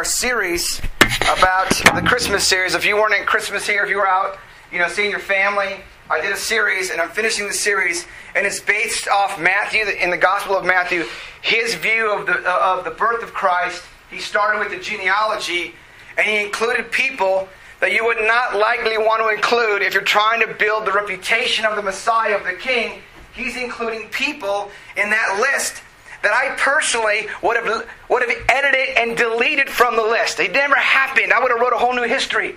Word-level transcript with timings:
our 0.00 0.04
series 0.04 0.80
about 1.24 1.68
the 1.94 2.02
Christmas 2.06 2.46
series. 2.46 2.74
If 2.74 2.86
you 2.86 2.96
weren't 2.96 3.12
in 3.12 3.26
Christmas 3.26 3.66
here, 3.66 3.84
if 3.84 3.90
you 3.90 3.98
were 3.98 4.08
out, 4.08 4.38
you 4.72 4.78
know, 4.78 4.88
seeing 4.88 5.10
your 5.10 5.20
family, 5.20 5.76
I 6.08 6.22
did 6.22 6.32
a 6.32 6.38
series, 6.38 6.88
and 6.88 7.02
I'm 7.02 7.10
finishing 7.10 7.46
the 7.46 7.52
series, 7.52 8.06
and 8.34 8.46
it's 8.46 8.60
based 8.60 9.08
off 9.08 9.38
Matthew 9.38 9.84
in 9.84 10.08
the 10.08 10.16
Gospel 10.16 10.56
of 10.56 10.64
Matthew. 10.64 11.04
His 11.42 11.74
view 11.74 12.18
of 12.18 12.24
the 12.24 12.38
of 12.50 12.84
the 12.84 12.92
birth 12.92 13.22
of 13.22 13.34
Christ. 13.34 13.82
He 14.10 14.20
started 14.20 14.60
with 14.60 14.70
the 14.70 14.82
genealogy, 14.82 15.74
and 16.16 16.26
he 16.26 16.42
included 16.42 16.90
people 16.90 17.46
that 17.80 17.92
you 17.92 18.02
would 18.06 18.22
not 18.22 18.56
likely 18.56 18.96
want 18.96 19.20
to 19.20 19.28
include 19.28 19.82
if 19.82 19.92
you're 19.92 20.02
trying 20.02 20.40
to 20.40 20.54
build 20.54 20.86
the 20.86 20.92
reputation 20.92 21.66
of 21.66 21.76
the 21.76 21.82
Messiah 21.82 22.38
of 22.38 22.44
the 22.44 22.54
King. 22.54 23.02
He's 23.34 23.54
including 23.54 24.08
people 24.08 24.70
in 24.96 25.10
that 25.10 25.38
list 25.38 25.82
that 26.22 26.32
I 26.32 26.54
personally 26.56 27.28
would 27.42 27.56
have 27.56 27.88
would 28.08 28.22
have 28.22 28.44
edited 28.48 28.96
and 28.96 29.16
deleted 29.16 29.68
from 29.68 29.96
the 29.96 30.02
list. 30.02 30.40
It 30.40 30.52
never 30.52 30.74
happened. 30.74 31.32
I 31.32 31.40
would 31.40 31.50
have 31.50 31.60
wrote 31.60 31.72
a 31.72 31.78
whole 31.78 31.94
new 31.94 32.02
history. 32.02 32.56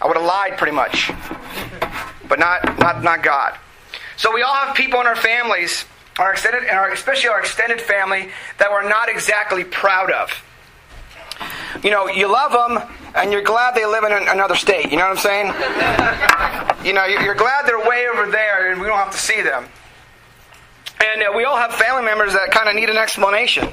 I 0.00 0.06
would 0.06 0.16
have 0.16 0.26
lied 0.26 0.58
pretty 0.58 0.74
much. 0.74 1.10
But 2.28 2.38
not 2.38 2.78
not 2.78 3.02
not 3.02 3.22
God. 3.22 3.58
So 4.16 4.32
we 4.32 4.42
all 4.42 4.54
have 4.54 4.76
people 4.76 5.00
in 5.00 5.06
our 5.06 5.16
families, 5.16 5.84
our 6.18 6.32
extended 6.32 6.64
and 6.64 6.78
our, 6.78 6.90
especially 6.92 7.30
our 7.30 7.40
extended 7.40 7.80
family 7.80 8.28
that 8.58 8.70
we're 8.70 8.88
not 8.88 9.08
exactly 9.08 9.64
proud 9.64 10.10
of. 10.10 10.30
You 11.82 11.90
know, 11.90 12.06
you 12.08 12.30
love 12.30 12.52
them 12.52 12.88
and 13.14 13.32
you're 13.32 13.42
glad 13.42 13.74
they 13.74 13.86
live 13.86 14.04
in 14.04 14.12
another 14.12 14.54
state. 14.54 14.90
You 14.90 14.98
know 14.98 15.08
what 15.08 15.18
I'm 15.26 16.76
saying? 16.76 16.84
you 16.86 16.92
know, 16.92 17.04
you're 17.04 17.34
glad 17.34 17.66
they're 17.66 17.80
way 17.88 18.06
over 18.12 18.30
there 18.30 18.70
and 18.70 18.80
we 18.80 18.86
don't 18.86 18.98
have 18.98 19.12
to 19.12 19.18
see 19.18 19.42
them. 19.42 19.66
And 21.02 21.22
uh, 21.22 21.32
we 21.36 21.44
all 21.44 21.56
have 21.56 21.74
family 21.74 22.04
members 22.04 22.32
that 22.32 22.50
kind 22.50 22.68
of 22.68 22.74
need 22.74 22.90
an 22.90 22.96
explanation. 22.96 23.68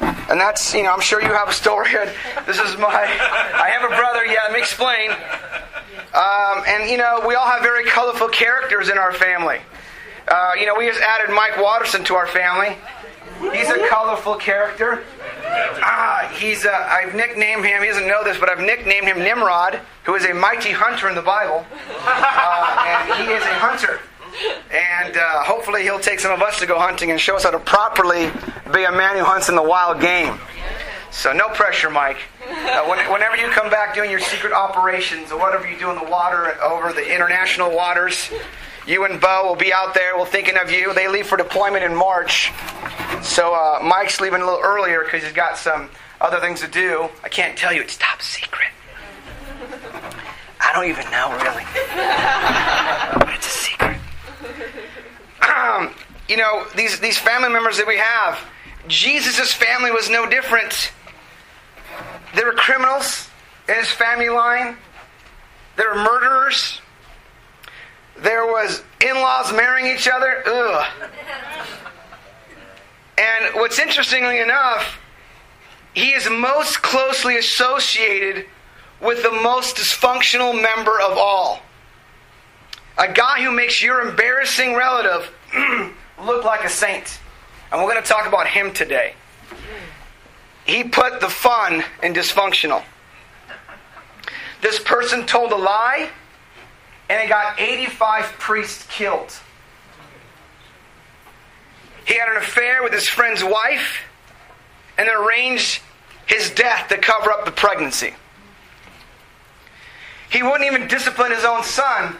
And 0.00 0.40
that's, 0.40 0.74
you 0.74 0.82
know, 0.82 0.92
I'm 0.92 1.00
sure 1.00 1.20
you 1.20 1.28
have 1.28 1.48
a 1.48 1.52
story. 1.52 1.92
This 2.46 2.58
is 2.58 2.76
my, 2.78 2.88
I 2.88 3.70
have 3.70 3.90
a 3.90 3.94
brother, 3.94 4.24
yeah, 4.26 4.40
let 4.44 4.52
me 4.52 4.58
explain. 4.58 5.10
Um, 6.14 6.64
and, 6.66 6.90
you 6.90 6.96
know, 6.96 7.24
we 7.26 7.34
all 7.34 7.46
have 7.46 7.62
very 7.62 7.84
colorful 7.84 8.28
characters 8.28 8.88
in 8.88 8.98
our 8.98 9.12
family. 9.12 9.60
Uh, 10.28 10.52
you 10.58 10.66
know, 10.66 10.74
we 10.76 10.86
just 10.86 11.00
added 11.00 11.34
Mike 11.34 11.58
Watterson 11.58 12.04
to 12.04 12.14
our 12.14 12.26
family. 12.26 12.76
He's 13.52 13.68
a 13.68 13.86
colorful 13.88 14.36
character. 14.36 15.04
Ah, 15.46 16.32
he's, 16.38 16.64
uh, 16.64 16.70
I've 16.70 17.14
nicknamed 17.14 17.64
him, 17.64 17.82
he 17.82 17.88
doesn't 17.88 18.06
know 18.06 18.24
this, 18.24 18.38
but 18.38 18.48
I've 18.48 18.60
nicknamed 18.60 19.06
him 19.06 19.18
Nimrod, 19.18 19.80
who 20.04 20.14
is 20.14 20.24
a 20.24 20.32
mighty 20.32 20.70
hunter 20.70 21.08
in 21.08 21.14
the 21.14 21.22
Bible. 21.22 21.66
Uh, 22.06 22.84
and 22.86 23.26
he 23.26 23.32
is 23.32 23.42
a 23.42 23.54
hunter. 23.54 24.00
And 24.70 25.16
uh, 25.16 25.44
hopefully 25.44 25.82
he'll 25.82 26.00
take 26.00 26.20
some 26.20 26.32
of 26.32 26.42
us 26.42 26.58
to 26.60 26.66
go 26.66 26.78
hunting 26.78 27.10
and 27.10 27.20
show 27.20 27.36
us 27.36 27.44
how 27.44 27.50
to 27.50 27.58
properly 27.58 28.30
be 28.72 28.84
a 28.84 28.92
man 28.92 29.16
who 29.16 29.24
hunts 29.24 29.48
in 29.48 29.54
the 29.54 29.62
wild 29.62 30.00
game. 30.00 30.38
So 31.10 31.32
no 31.32 31.48
pressure, 31.50 31.90
Mike. 31.90 32.18
Uh, 32.48 32.84
when, 32.86 32.98
whenever 33.12 33.36
you 33.36 33.48
come 33.50 33.70
back 33.70 33.94
doing 33.94 34.10
your 34.10 34.20
secret 34.20 34.52
operations 34.52 35.30
or 35.30 35.38
whatever 35.38 35.68
you 35.68 35.78
do 35.78 35.90
in 35.90 35.96
the 35.96 36.10
water 36.10 36.60
over 36.60 36.92
the 36.92 37.14
international 37.14 37.70
waters, 37.70 38.30
you 38.86 39.04
and 39.04 39.20
Bo 39.20 39.46
will 39.46 39.56
be 39.56 39.72
out 39.72 39.94
there. 39.94 40.18
We're 40.18 40.26
thinking 40.26 40.56
of 40.58 40.70
you. 40.70 40.92
They 40.92 41.08
leave 41.08 41.26
for 41.26 41.36
deployment 41.36 41.84
in 41.84 41.94
March. 41.94 42.52
So 43.22 43.54
uh, 43.54 43.78
Mike's 43.82 44.20
leaving 44.20 44.42
a 44.42 44.44
little 44.44 44.60
earlier 44.62 45.04
because 45.04 45.22
he's 45.22 45.32
got 45.32 45.56
some 45.56 45.88
other 46.20 46.40
things 46.40 46.60
to 46.60 46.68
do. 46.68 47.08
I 47.22 47.28
can't 47.28 47.56
tell 47.56 47.72
you. 47.72 47.80
It's 47.80 47.96
top 47.96 48.20
secret. 48.20 48.68
I 50.60 50.72
don't 50.72 50.88
even 50.88 51.08
know, 51.10 51.30
really. 51.42 51.64
it's 53.34 53.46
a 53.46 53.50
secret. 53.50 53.96
Um, 54.44 55.33
you 56.28 56.36
know, 56.36 56.66
these, 56.76 57.00
these 57.00 57.18
family 57.18 57.48
members 57.48 57.76
that 57.78 57.86
we 57.86 57.98
have, 57.98 58.38
Jesus' 58.88 59.52
family 59.52 59.90
was 59.90 60.10
no 60.10 60.28
different. 60.28 60.92
There 62.34 62.46
were 62.46 62.52
criminals 62.52 63.28
in 63.68 63.74
his 63.76 63.90
family 63.90 64.28
line. 64.28 64.76
There 65.76 65.90
were 65.90 66.02
murderers. 66.02 66.80
There 68.18 68.46
was 68.46 68.82
in-laws 69.00 69.52
marrying 69.52 69.94
each 69.94 70.08
other. 70.08 70.42
Ugh. 70.46 70.86
And 73.16 73.54
what's 73.54 73.78
interestingly 73.78 74.40
enough, 74.40 74.98
he 75.94 76.10
is 76.10 76.28
most 76.28 76.82
closely 76.82 77.36
associated 77.38 78.46
with 79.00 79.22
the 79.22 79.30
most 79.30 79.76
dysfunctional 79.76 80.60
member 80.60 81.00
of 81.00 81.16
all. 81.16 81.60
A 82.96 83.12
guy 83.12 83.42
who 83.42 83.50
makes 83.50 83.82
your 83.82 84.08
embarrassing 84.08 84.74
relative 84.74 85.32
look 86.22 86.44
like 86.44 86.64
a 86.64 86.68
saint. 86.68 87.18
And 87.72 87.82
we're 87.82 87.90
going 87.90 88.02
to 88.02 88.08
talk 88.08 88.26
about 88.26 88.46
him 88.46 88.72
today. 88.72 89.14
He 90.64 90.84
put 90.84 91.20
the 91.20 91.28
fun 91.28 91.84
in 92.02 92.14
dysfunctional. 92.14 92.82
This 94.60 94.78
person 94.78 95.26
told 95.26 95.52
a 95.52 95.56
lie, 95.56 96.08
and 97.10 97.22
it 97.22 97.28
got 97.28 97.60
85 97.60 98.24
priests 98.38 98.86
killed. 98.88 99.38
He 102.06 102.14
had 102.14 102.28
an 102.28 102.36
affair 102.36 102.82
with 102.82 102.92
his 102.92 103.08
friend's 103.08 103.42
wife 103.42 104.02
and 104.96 105.08
arranged 105.08 105.82
his 106.26 106.50
death 106.50 106.88
to 106.88 106.98
cover 106.98 107.30
up 107.30 107.44
the 107.44 107.50
pregnancy. 107.50 108.14
He 110.30 110.42
wouldn't 110.42 110.64
even 110.64 110.88
discipline 110.88 111.32
his 111.32 111.44
own 111.44 111.62
son 111.64 112.16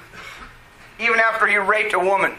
even 1.04 1.20
after 1.20 1.46
he 1.46 1.56
raped 1.56 1.94
a 1.94 1.98
woman. 1.98 2.34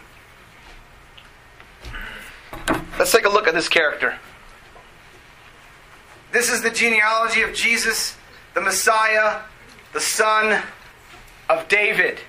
Let's 2.97 3.11
take 3.11 3.25
a 3.25 3.29
look 3.29 3.47
at 3.47 3.53
this 3.53 3.69
character. 3.69 4.15
This 6.31 6.51
is 6.51 6.61
the 6.61 6.69
genealogy 6.69 7.41
of 7.41 7.53
Jesus, 7.53 8.17
the 8.53 8.61
Messiah, 8.61 9.41
the 9.93 9.99
son 9.99 10.61
of 11.49 11.67
David, 11.67 12.19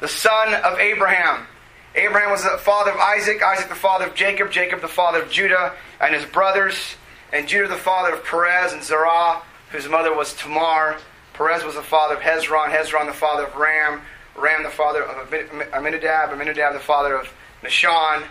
the 0.00 0.08
son 0.08 0.54
of 0.54 0.78
Abraham. 0.78 1.46
Abraham 1.94 2.30
was 2.30 2.42
the 2.42 2.58
father 2.58 2.90
of 2.90 2.98
Isaac, 2.98 3.42
Isaac 3.42 3.68
the 3.68 3.74
father 3.74 4.06
of 4.06 4.14
Jacob, 4.14 4.50
Jacob 4.50 4.80
the 4.80 4.88
father 4.88 5.22
of 5.22 5.30
Judah 5.30 5.74
and 6.00 6.14
his 6.14 6.24
brothers, 6.24 6.96
and 7.32 7.48
Judah 7.48 7.68
the 7.68 7.76
father 7.76 8.14
of 8.14 8.24
Perez 8.24 8.72
and 8.72 8.82
Zerah, 8.82 9.42
whose 9.70 9.88
mother 9.88 10.14
was 10.14 10.34
Tamar. 10.34 10.98
Perez 11.34 11.64
was 11.64 11.74
the 11.74 11.82
father 11.82 12.16
of 12.16 12.20
Hezron, 12.20 12.70
Hezron 12.70 13.06
the 13.06 13.12
father 13.12 13.44
of 13.44 13.54
Ram, 13.56 14.02
Ram 14.36 14.62
the 14.62 14.70
father 14.70 15.02
of 15.02 15.32
Amminadab, 15.72 16.30
Amminadab 16.30 16.72
the 16.72 16.80
father 16.80 17.14
of 17.14 17.32
Nahshon, 17.62 18.24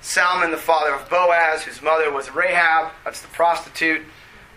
Salmon 0.00 0.50
the 0.50 0.56
father 0.56 0.94
of 0.94 1.08
Boaz, 1.10 1.62
whose 1.62 1.82
mother 1.82 2.12
was 2.12 2.30
Rahab, 2.34 2.92
that's 3.04 3.20
the 3.20 3.28
prostitute, 3.28 4.02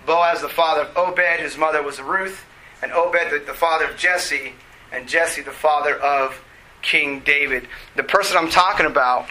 Boaz 0.06 0.42
the 0.42 0.50
father 0.50 0.82
of 0.82 0.98
Obed, 0.98 1.40
whose 1.40 1.58
mother 1.58 1.82
was 1.82 2.00
Ruth, 2.00 2.46
and 2.82 2.92
Obed 2.92 3.32
the, 3.32 3.40
the 3.46 3.54
father 3.54 3.86
of 3.86 3.98
Jesse, 3.98 4.54
and 4.92 5.08
Jesse 5.08 5.42
the 5.42 5.52
father 5.52 5.96
of 5.98 6.40
King 6.82 7.20
David. 7.22 7.68
The 7.96 8.04
person 8.04 8.38
I'm 8.38 8.50
talking 8.50 8.86
about 8.86 9.28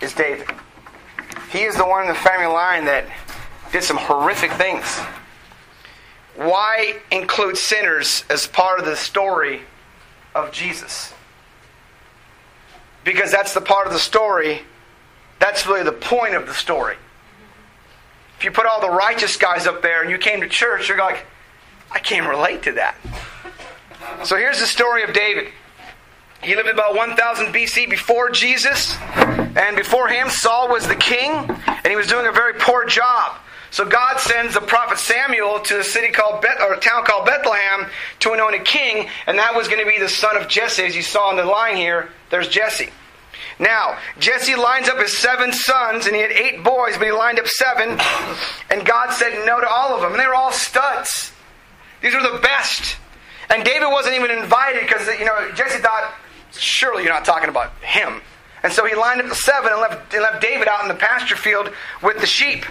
is 0.00 0.14
David. 0.14 0.48
He 1.50 1.62
is 1.62 1.76
the 1.76 1.86
one 1.86 2.02
in 2.02 2.08
the 2.08 2.14
family 2.14 2.46
line 2.46 2.84
that 2.86 3.06
did 3.72 3.82
some 3.82 3.96
horrific 3.96 4.52
things. 4.52 4.98
Why 6.36 6.96
include 7.12 7.56
sinners 7.56 8.24
as 8.28 8.46
part 8.46 8.80
of 8.80 8.86
the 8.86 8.96
story 8.96 9.62
of 10.34 10.52
Jesus. 10.52 11.12
Because 13.04 13.30
that's 13.30 13.54
the 13.54 13.60
part 13.60 13.86
of 13.86 13.92
the 13.92 13.98
story, 13.98 14.62
that's 15.38 15.66
really 15.66 15.82
the 15.82 15.92
point 15.92 16.34
of 16.34 16.46
the 16.46 16.54
story. 16.54 16.96
If 18.38 18.44
you 18.44 18.50
put 18.50 18.66
all 18.66 18.80
the 18.80 18.90
righteous 18.90 19.36
guys 19.36 19.66
up 19.66 19.82
there 19.82 20.02
and 20.02 20.10
you 20.10 20.18
came 20.18 20.40
to 20.40 20.48
church, 20.48 20.88
you're 20.88 20.98
like, 20.98 21.24
I 21.90 21.98
can't 21.98 22.28
relate 22.28 22.62
to 22.64 22.72
that. 22.72 22.96
So 24.24 24.36
here's 24.36 24.60
the 24.60 24.66
story 24.66 25.02
of 25.04 25.12
David. 25.12 25.48
He 26.42 26.54
lived 26.56 26.68
about 26.68 26.94
1000 26.94 27.54
BC 27.54 27.88
before 27.88 28.30
Jesus, 28.30 28.96
and 29.56 29.76
before 29.76 30.08
him, 30.08 30.28
Saul 30.28 30.68
was 30.68 30.86
the 30.86 30.96
king, 30.96 31.30
and 31.30 31.86
he 31.86 31.96
was 31.96 32.06
doing 32.06 32.26
a 32.26 32.32
very 32.32 32.54
poor 32.54 32.84
job. 32.84 33.36
So 33.74 33.84
God 33.84 34.20
sends 34.20 34.54
the 34.54 34.60
prophet 34.60 34.98
Samuel 34.98 35.58
to 35.58 35.80
a 35.80 35.82
city 35.82 36.12
called 36.12 36.40
Beth, 36.42 36.60
or 36.60 36.74
a 36.74 36.78
town 36.78 37.04
called 37.04 37.26
Bethlehem 37.26 37.90
to 38.20 38.30
anoint 38.30 38.54
a 38.54 38.62
king, 38.62 39.08
and 39.26 39.36
that 39.40 39.56
was 39.56 39.66
going 39.66 39.84
to 39.84 39.90
be 39.90 39.98
the 39.98 40.08
son 40.08 40.36
of 40.36 40.46
Jesse, 40.46 40.84
as 40.84 40.94
you 40.94 41.02
saw 41.02 41.30
on 41.30 41.36
the 41.36 41.44
line 41.44 41.74
here. 41.74 42.08
There's 42.30 42.46
Jesse. 42.46 42.90
Now, 43.58 43.98
Jesse 44.20 44.54
lines 44.54 44.88
up 44.88 44.98
his 44.98 45.18
seven 45.18 45.52
sons, 45.52 46.06
and 46.06 46.14
he 46.14 46.22
had 46.22 46.30
eight 46.30 46.62
boys, 46.62 46.96
but 46.98 47.06
he 47.06 47.10
lined 47.10 47.40
up 47.40 47.48
seven, 47.48 47.98
and 48.70 48.86
God 48.86 49.12
said 49.12 49.44
no 49.44 49.60
to 49.60 49.68
all 49.68 49.92
of 49.92 50.02
them. 50.02 50.12
And 50.12 50.20
they 50.20 50.26
were 50.28 50.36
all 50.36 50.52
studs. 50.52 51.32
These 52.00 52.14
were 52.14 52.22
the 52.22 52.38
best. 52.40 52.96
And 53.50 53.64
David 53.64 53.88
wasn't 53.88 54.14
even 54.14 54.30
invited 54.30 54.82
because, 54.82 55.08
you 55.18 55.24
know, 55.24 55.50
Jesse 55.56 55.80
thought, 55.80 56.14
surely 56.52 57.02
you're 57.02 57.12
not 57.12 57.24
talking 57.24 57.48
about 57.48 57.72
him. 57.82 58.22
And 58.62 58.72
so 58.72 58.86
he 58.86 58.94
lined 58.94 59.20
up 59.20 59.28
the 59.28 59.34
seven 59.34 59.72
and 59.72 59.80
left, 59.80 60.14
and 60.14 60.22
left 60.22 60.40
David 60.40 60.68
out 60.68 60.82
in 60.82 60.86
the 60.86 60.94
pasture 60.94 61.34
field 61.34 61.72
with 62.04 62.20
the 62.20 62.26
sheep. 62.28 62.64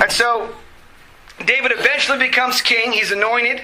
And 0.00 0.10
so 0.10 0.54
David 1.44 1.72
eventually 1.72 2.18
becomes 2.18 2.60
king. 2.60 2.92
He's 2.92 3.12
anointed. 3.12 3.62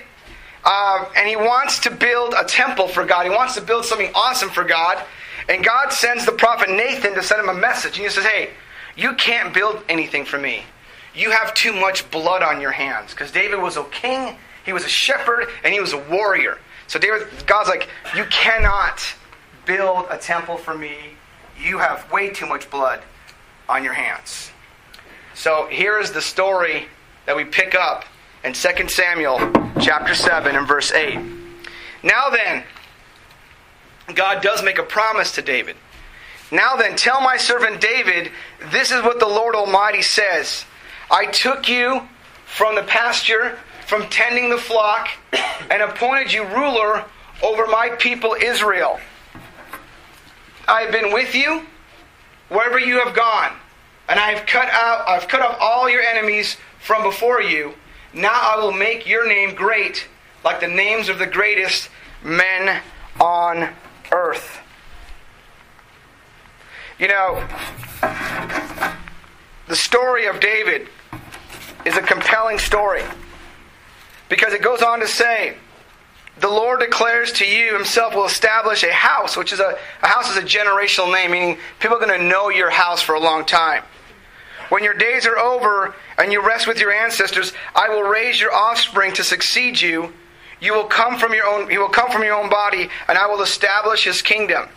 Uh, 0.64 1.06
and 1.16 1.28
he 1.28 1.36
wants 1.36 1.78
to 1.80 1.90
build 1.90 2.34
a 2.36 2.44
temple 2.44 2.88
for 2.88 3.04
God. 3.04 3.25
He 3.25 3.30
wants 3.30 3.54
to 3.54 3.60
build 3.60 3.84
something 3.84 4.10
awesome 4.14 4.50
for 4.50 4.64
God. 4.64 5.02
And 5.48 5.64
God 5.64 5.92
sends 5.92 6.26
the 6.26 6.32
prophet 6.32 6.69
Nathan 6.69 7.14
to 7.14 7.22
send 7.22 7.40
him 7.40 7.48
a 7.48 7.54
message. 7.54 7.92
And 7.96 8.02
he 8.02 8.08
says, 8.10 8.25
Hey, 8.25 8.50
you 8.96 9.14
can't 9.14 9.54
build 9.54 9.82
anything 9.88 10.25
for 10.25 10.38
me. 10.38 10.64
You 11.14 11.30
have 11.30 11.54
too 11.54 11.72
much 11.72 12.10
blood 12.10 12.42
on 12.42 12.60
your 12.60 12.72
hands. 12.72 13.12
Because 13.12 13.32
David 13.32 13.60
was 13.60 13.76
a 13.76 13.84
king, 13.84 14.36
he 14.64 14.72
was 14.72 14.84
a 14.84 14.88
shepherd, 14.88 15.48
and 15.64 15.72
he 15.72 15.80
was 15.80 15.92
a 15.92 15.98
warrior. 16.10 16.58
So 16.86 16.98
David, 16.98 17.28
God's 17.46 17.69
like, 17.69 17.88
You 18.14 18.25
cannot 18.26 19.02
build 19.64 20.06
a 20.10 20.19
temple 20.19 20.56
for 20.56 20.76
me. 20.76 20.96
You 21.60 21.78
have 21.78 22.10
way 22.12 22.30
too 22.30 22.46
much 22.46 22.70
blood 22.70 23.00
on 23.69 23.84
your 23.84 23.94
hands. 23.94 24.50
So 25.38 25.69
here 25.69 26.00
is 26.00 26.11
the 26.11 26.20
story 26.20 26.88
that 27.26 27.37
we 27.37 27.44
pick 27.44 27.76
up 27.76 28.05
in 28.43 28.55
2 28.55 28.88
Samuel 28.88 29.38
chapter 29.81 30.12
7 30.17 30.56
and 30.56 30.67
verse 30.67 30.90
8. 30.90 31.17
Now 32.02 32.29
then, 32.29 32.64
God 34.17 34.43
does 34.43 34.64
make 34.64 34.79
a 34.79 34.82
promise 34.82 35.31
to 35.37 35.43
David. 35.43 35.76
Now 36.50 36.75
then, 36.75 36.96
tell 36.96 37.20
my 37.20 37.37
servant 37.37 37.81
David, 37.81 38.32
this 38.73 38.90
is 38.90 39.00
what 39.05 39.20
the 39.20 39.29
Lord 39.29 39.55
Almighty 39.55 40.02
says 40.02 40.64
I 41.08 41.26
took 41.26 41.69
you 41.69 42.02
from 42.44 42.75
the 42.75 42.82
pasture, 42.82 43.61
from 43.87 44.08
tending 44.08 44.50
the 44.50 44.58
flock, 44.58 45.08
and 45.70 45.82
appointed 45.82 46.32
you 46.32 46.43
ruler 46.46 47.05
over 47.44 47.69
my 47.69 47.90
people 47.90 48.35
Israel. 48.35 48.99
I 50.67 50.81
have 50.81 50.90
been 50.90 51.12
with 51.12 51.37
you 51.37 51.64
wherever 52.49 52.81
you 52.81 52.99
have 53.05 53.14
gone, 53.14 53.52
and 54.08 54.19
I 54.19 54.32
have 54.32 54.46
cut 54.46 54.69
out 54.70 55.08
I've 55.08 55.28
cut 55.28 55.40
off 55.40 55.58
all 55.60 55.88
your 55.88 56.02
enemies 56.02 56.56
from 56.81 57.02
before 57.02 57.43
you. 57.43 57.75
Now 58.12 58.32
I 58.32 58.58
will 58.62 58.72
make 58.72 59.06
your 59.06 59.28
name 59.28 59.55
great, 59.55 60.08
like 60.44 60.60
the 60.60 60.69
names 60.69 61.08
of 61.08 61.19
the 61.19 61.26
greatest 61.26 61.90
men 62.25 62.82
on 63.20 63.69
earth. 64.10 64.60
You 66.99 67.08
know, 67.08 67.46
the 69.69 69.76
story 69.76 70.26
of 70.26 70.40
David 70.40 70.88
is 71.84 71.96
a 71.96 72.02
compelling 72.02 72.58
story 72.58 73.02
because 74.28 74.52
it 74.52 74.62
goes 74.62 74.82
on 74.82 75.00
to 75.00 75.06
say, 75.06 75.56
the 76.40 76.49
Lord 76.49 76.81
declares 76.81 77.32
to 77.32 77.46
you 77.46 77.75
himself 77.75 78.14
will 78.14 78.25
establish 78.25 78.82
a 78.84 78.93
house, 78.93 79.37
which 79.37 79.52
is 79.52 79.61
a, 79.61 79.76
a 80.02 80.06
house 80.06 80.31
is 80.31 80.37
a 80.37 80.43
generational 80.43 81.12
name, 81.12 81.32
meaning 81.32 81.58
people 81.81 81.96
are 81.96 82.00
going 82.00 82.19
to 82.19 82.26
know 82.26 82.49
your 82.49 82.70
house 82.70 83.02
for 83.02 83.14
a 83.14 83.20
long 83.20 83.44
time. 83.44 83.82
When 84.68 84.84
your 84.84 84.94
days 84.94 85.26
are 85.26 85.38
over 85.38 85.94
and 86.18 86.32
you 86.32 86.46
rest 86.46 86.66
with 86.66 86.78
your 86.78 86.92
ancestors, 86.92 87.52
I 87.74 87.88
will 87.88 88.02
raise 88.02 88.40
your 88.40 88.54
offspring 88.54 89.12
to 89.14 89.24
succeed 89.24 89.80
you. 89.80 90.12
You 90.60 90.74
will 90.74 90.84
come 90.84 91.18
from 91.18 91.32
your 91.32 91.46
own 91.46 91.70
he 91.70 91.78
will 91.78 91.88
come 91.88 92.10
from 92.10 92.24
your 92.24 92.34
own 92.34 92.50
body, 92.50 92.88
and 93.08 93.16
I 93.16 93.26
will 93.26 93.42
establish 93.42 94.04
his 94.04 94.22
kingdom. 94.22 94.68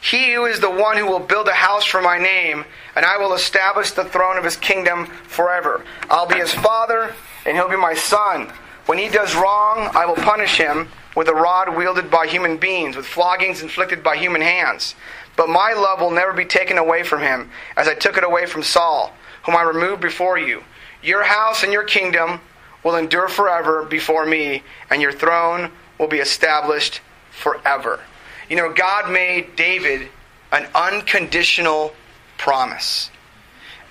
He 0.00 0.34
who 0.34 0.44
is 0.44 0.60
the 0.60 0.70
one 0.70 0.98
who 0.98 1.06
will 1.06 1.18
build 1.18 1.48
a 1.48 1.54
house 1.54 1.86
for 1.86 2.02
my 2.02 2.18
name, 2.18 2.66
and 2.94 3.06
I 3.06 3.16
will 3.16 3.32
establish 3.32 3.92
the 3.92 4.04
throne 4.04 4.36
of 4.36 4.44
his 4.44 4.56
kingdom 4.56 5.06
forever. 5.06 5.82
I'll 6.10 6.26
be 6.26 6.34
his 6.34 6.52
father, 6.52 7.14
and 7.46 7.56
he'll 7.56 7.70
be 7.70 7.76
my 7.76 7.94
son. 7.94 8.52
When 8.84 8.98
he 8.98 9.08
does 9.08 9.34
wrong, 9.34 9.90
I 9.94 10.04
will 10.04 10.16
punish 10.16 10.58
him 10.58 10.88
with 11.16 11.28
a 11.28 11.34
rod 11.34 11.74
wielded 11.74 12.10
by 12.10 12.26
human 12.26 12.58
beings, 12.58 12.96
with 12.96 13.06
floggings 13.06 13.62
inflicted 13.62 14.02
by 14.02 14.18
human 14.18 14.42
hands. 14.42 14.94
But 15.36 15.48
my 15.48 15.72
love 15.72 16.00
will 16.00 16.10
never 16.10 16.34
be 16.34 16.44
taken 16.44 16.76
away 16.76 17.02
from 17.02 17.22
him, 17.22 17.50
as 17.76 17.88
I 17.88 17.94
took 17.94 18.18
it 18.18 18.24
away 18.24 18.44
from 18.44 18.62
Saul, 18.62 19.10
whom 19.44 19.56
I 19.56 19.62
removed 19.62 20.00
before 20.00 20.38
you. 20.38 20.62
Your 21.02 21.22
house 21.22 21.62
and 21.62 21.72
your 21.72 21.84
kingdom 21.84 22.40
will 22.82 22.96
endure 22.96 23.28
forever 23.28 23.84
before 23.84 24.26
me, 24.26 24.62
and 24.90 25.00
your 25.00 25.12
throne 25.12 25.70
will 25.98 26.08
be 26.08 26.18
established 26.18 27.00
forever. 27.30 28.00
You 28.48 28.56
know, 28.56 28.72
God 28.72 29.10
made 29.10 29.56
David 29.56 30.08
an 30.52 30.66
unconditional 30.74 31.94
promise. 32.36 33.10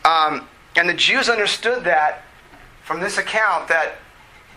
Um, 0.05 0.47
and 0.75 0.87
the 0.87 0.93
Jews 0.93 1.29
understood 1.29 1.83
that 1.85 2.23
from 2.83 2.99
this 2.99 3.17
account 3.17 3.67
that 3.67 3.95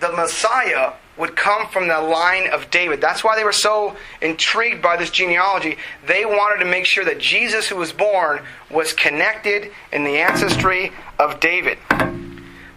the 0.01 0.13
Messiah 0.13 0.93
would 1.17 1.35
come 1.35 1.67
from 1.69 1.89
the 1.89 2.01
line 2.01 2.51
of 2.51 2.71
David. 2.71 3.01
That's 3.01 3.25
why 3.25 3.37
they 3.37 3.45
were 3.45 3.53
so 3.53 3.97
intrigued 4.21 4.83
by 4.83 4.97
this 4.97 5.11
genealogy. 5.11 5.79
They 6.07 6.25
wanted 6.25 6.63
to 6.63 6.71
make 6.71 6.85
sure 6.85 7.05
that 7.05 7.19
Jesus, 7.19 7.69
who 7.69 7.77
was 7.77 7.93
born, 7.93 8.41
was 8.71 8.93
connected 8.93 9.71
in 9.93 10.05
the 10.05 10.19
ancestry 10.19 10.93
of 11.19 11.41
David. 11.41 11.79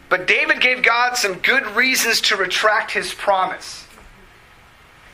But 0.10 0.26
David 0.26 0.62
gave 0.62 0.82
God 0.82 1.16
some 1.16 1.36
good 1.36 1.66
reasons 1.76 2.22
to 2.22 2.36
retract 2.36 2.92
his 2.92 3.14
promise. 3.14 3.86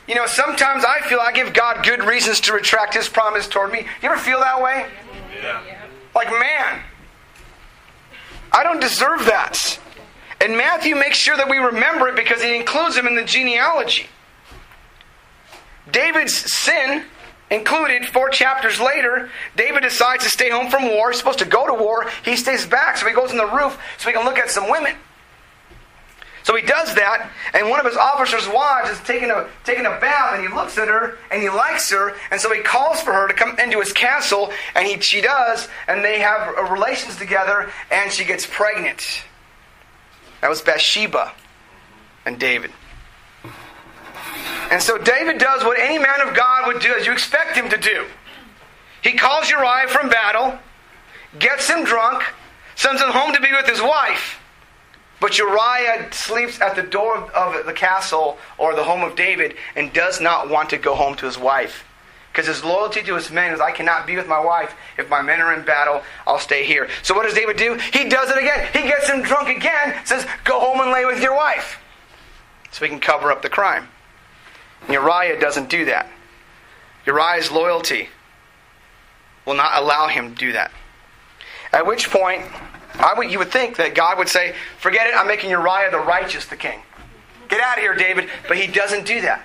You 0.06 0.14
know, 0.14 0.26
sometimes 0.26 0.84
I 0.84 1.00
feel 1.00 1.18
I 1.18 1.32
give 1.32 1.52
God 1.52 1.84
good 1.84 2.02
reasons 2.04 2.40
to 2.42 2.52
retract 2.52 2.94
his 2.94 3.08
promise 3.08 3.48
toward 3.48 3.72
me. 3.72 3.86
You 4.02 4.08
ever 4.08 4.16
feel 4.16 4.38
that 4.40 4.62
way? 4.62 4.86
Yeah. 5.42 5.60
Like, 6.14 6.30
man, 6.30 6.80
I 8.52 8.62
don't 8.62 8.80
deserve 8.80 9.26
that. 9.26 9.78
And 10.40 10.56
Matthew 10.56 10.94
makes 10.94 11.16
sure 11.16 11.36
that 11.36 11.48
we 11.48 11.58
remember 11.58 12.08
it 12.08 12.16
because 12.16 12.42
he 12.42 12.56
includes 12.56 12.96
him 12.96 13.06
in 13.06 13.16
the 13.16 13.24
genealogy. 13.24 14.06
David's 15.90 16.34
sin 16.34 17.04
included 17.50 18.06
four 18.06 18.28
chapters 18.28 18.80
later. 18.80 19.30
David 19.56 19.82
decides 19.82 20.24
to 20.24 20.30
stay 20.30 20.50
home 20.50 20.70
from 20.70 20.88
war. 20.88 21.10
He's 21.10 21.18
supposed 21.18 21.38
to 21.38 21.44
go 21.44 21.66
to 21.66 21.74
war. 21.74 22.06
He 22.24 22.36
stays 22.36 22.66
back, 22.66 22.96
so 22.96 23.06
he 23.06 23.14
goes 23.14 23.30
on 23.30 23.36
the 23.36 23.46
roof 23.46 23.78
so 23.98 24.08
he 24.08 24.14
can 24.14 24.24
look 24.24 24.38
at 24.38 24.50
some 24.50 24.70
women. 24.70 24.94
So 26.42 26.54
he 26.54 26.62
does 26.62 26.94
that, 26.94 27.28
and 27.54 27.68
one 27.68 27.80
of 27.80 27.86
his 27.86 27.96
officers' 27.96 28.46
wives 28.46 28.90
is 28.90 29.00
taking 29.00 29.32
a, 29.32 29.48
taking 29.64 29.84
a 29.84 29.98
bath, 29.98 30.34
and 30.34 30.48
he 30.48 30.54
looks 30.54 30.78
at 30.78 30.86
her, 30.86 31.18
and 31.32 31.42
he 31.42 31.48
likes 31.48 31.90
her, 31.90 32.14
and 32.30 32.40
so 32.40 32.54
he 32.54 32.60
calls 32.60 33.00
for 33.00 33.12
her 33.12 33.26
to 33.26 33.34
come 33.34 33.58
into 33.58 33.80
his 33.80 33.92
castle, 33.92 34.52
and 34.76 34.86
he, 34.86 35.00
she 35.00 35.20
does, 35.20 35.66
and 35.88 36.04
they 36.04 36.20
have 36.20 36.70
relations 36.70 37.16
together, 37.16 37.68
and 37.90 38.12
she 38.12 38.24
gets 38.24 38.46
pregnant. 38.46 39.24
That 40.46 40.50
was 40.50 40.62
Bathsheba 40.62 41.32
and 42.24 42.38
David. 42.38 42.70
And 44.70 44.80
so 44.80 44.96
David 44.96 45.38
does 45.38 45.64
what 45.64 45.76
any 45.76 45.98
man 45.98 46.20
of 46.20 46.36
God 46.36 46.68
would 46.68 46.80
do, 46.80 46.94
as 46.94 47.04
you 47.04 47.10
expect 47.10 47.56
him 47.56 47.68
to 47.68 47.76
do. 47.76 48.04
He 49.02 49.14
calls 49.14 49.50
Uriah 49.50 49.88
from 49.88 50.08
battle, 50.08 50.56
gets 51.40 51.68
him 51.68 51.82
drunk, 51.82 52.22
sends 52.76 53.02
him 53.02 53.08
home 53.08 53.34
to 53.34 53.40
be 53.40 53.50
with 53.50 53.66
his 53.66 53.82
wife. 53.82 54.38
But 55.18 55.36
Uriah 55.36 56.12
sleeps 56.12 56.60
at 56.60 56.76
the 56.76 56.82
door 56.84 57.28
of 57.32 57.66
the 57.66 57.72
castle 57.72 58.38
or 58.56 58.76
the 58.76 58.84
home 58.84 59.02
of 59.02 59.16
David 59.16 59.56
and 59.74 59.92
does 59.92 60.20
not 60.20 60.48
want 60.48 60.70
to 60.70 60.78
go 60.78 60.94
home 60.94 61.16
to 61.16 61.26
his 61.26 61.36
wife. 61.36 61.84
Because 62.36 62.54
his 62.54 62.62
loyalty 62.62 63.02
to 63.02 63.14
his 63.14 63.30
men 63.30 63.54
is, 63.54 63.60
I 63.60 63.70
cannot 63.70 64.06
be 64.06 64.14
with 64.14 64.28
my 64.28 64.38
wife. 64.38 64.74
If 64.98 65.08
my 65.08 65.22
men 65.22 65.40
are 65.40 65.54
in 65.54 65.64
battle, 65.64 66.02
I'll 66.26 66.38
stay 66.38 66.66
here. 66.66 66.86
So 67.02 67.14
what 67.14 67.22
does 67.22 67.32
David 67.32 67.56
do? 67.56 67.78
He 67.94 68.10
does 68.10 68.28
it 68.30 68.36
again. 68.36 68.68
He 68.74 68.82
gets 68.82 69.08
him 69.08 69.22
drunk 69.22 69.48
again, 69.48 69.94
says, 70.04 70.26
Go 70.44 70.60
home 70.60 70.82
and 70.82 70.90
lay 70.90 71.06
with 71.06 71.22
your 71.22 71.34
wife. 71.34 71.78
So 72.72 72.84
he 72.84 72.90
can 72.90 73.00
cover 73.00 73.32
up 73.32 73.40
the 73.40 73.48
crime. 73.48 73.88
And 74.82 74.90
Uriah 74.90 75.40
doesn't 75.40 75.70
do 75.70 75.86
that. 75.86 76.10
Uriah's 77.06 77.50
loyalty 77.50 78.10
will 79.46 79.54
not 79.54 79.82
allow 79.82 80.08
him 80.08 80.34
to 80.34 80.36
do 80.38 80.52
that. 80.52 80.72
At 81.72 81.86
which 81.86 82.10
point, 82.10 82.42
I 82.96 83.14
would, 83.16 83.32
you 83.32 83.38
would 83.38 83.50
think 83.50 83.76
that 83.78 83.94
God 83.94 84.18
would 84.18 84.28
say, 84.28 84.54
Forget 84.78 85.06
it, 85.06 85.16
I'm 85.16 85.26
making 85.26 85.48
Uriah 85.48 85.90
the 85.90 86.00
righteous 86.00 86.44
the 86.44 86.56
king. 86.56 86.80
Get 87.48 87.62
out 87.62 87.78
of 87.78 87.82
here, 87.82 87.94
David. 87.94 88.28
But 88.46 88.58
he 88.58 88.66
doesn't 88.66 89.06
do 89.06 89.22
that. 89.22 89.42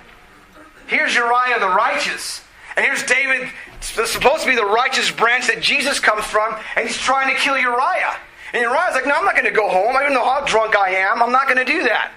Here's 0.88 1.14
Uriah 1.14 1.58
the 1.58 1.68
righteous. 1.68 2.42
And 2.76 2.86
here's 2.86 3.02
David, 3.02 3.48
supposed 3.80 4.42
to 4.42 4.48
be 4.48 4.56
the 4.56 4.64
righteous 4.64 5.10
branch 5.10 5.46
that 5.48 5.60
Jesus 5.60 6.00
comes 6.00 6.24
from, 6.24 6.56
and 6.76 6.86
he's 6.86 6.96
trying 6.96 7.34
to 7.34 7.40
kill 7.40 7.58
Uriah. 7.58 8.16
And 8.52 8.62
Uriah's 8.62 8.94
like, 8.94 9.06
No, 9.06 9.14
I'm 9.14 9.24
not 9.24 9.34
going 9.34 9.46
to 9.46 9.50
go 9.50 9.68
home. 9.68 9.96
I 9.96 10.02
don't 10.02 10.14
know 10.14 10.24
how 10.24 10.44
drunk 10.44 10.76
I 10.76 10.90
am. 10.90 11.22
I'm 11.22 11.32
not 11.32 11.46
going 11.46 11.64
to 11.64 11.70
do 11.70 11.82
that. 11.84 12.12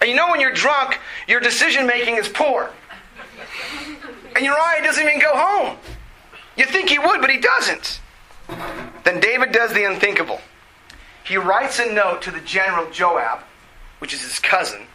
And 0.00 0.10
you 0.10 0.16
know, 0.16 0.30
when 0.30 0.40
you're 0.40 0.52
drunk, 0.52 0.98
your 1.26 1.40
decision 1.40 1.86
making 1.86 2.16
is 2.16 2.28
poor. 2.28 2.70
And 4.36 4.44
Uriah 4.44 4.82
doesn't 4.82 5.04
even 5.04 5.20
go 5.20 5.34
home. 5.34 5.76
You 6.56 6.64
think 6.64 6.88
he 6.88 6.98
would, 6.98 7.20
but 7.20 7.30
he 7.30 7.38
doesn't. 7.38 8.00
Then 9.04 9.20
David 9.20 9.52
does 9.52 9.72
the 9.72 9.84
unthinkable. 9.84 10.40
He 11.24 11.36
writes 11.36 11.78
a 11.78 11.92
note 11.92 12.22
to 12.22 12.30
the 12.30 12.40
general 12.40 12.90
Joab, 12.90 13.40
which 13.98 14.14
is 14.14 14.22
his 14.22 14.38
cousin, 14.38 14.86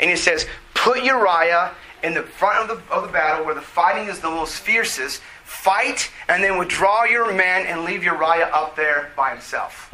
and 0.00 0.10
he 0.10 0.16
says, 0.16 0.46
Put 0.74 1.04
Uriah 1.04 1.72
in 2.02 2.14
the 2.14 2.22
front 2.22 2.70
of 2.70 2.76
the, 2.76 2.94
of 2.94 3.02
the 3.02 3.12
battle 3.12 3.44
where 3.44 3.54
the 3.54 3.60
fighting 3.60 4.08
is 4.08 4.20
the 4.20 4.30
most 4.30 4.56
fiercest. 4.56 5.20
Fight 5.44 6.10
and 6.28 6.42
then 6.42 6.58
withdraw 6.58 7.04
your 7.04 7.32
men 7.32 7.66
and 7.66 7.84
leave 7.84 8.04
Uriah 8.04 8.50
up 8.52 8.76
there 8.76 9.10
by 9.16 9.30
himself. 9.30 9.92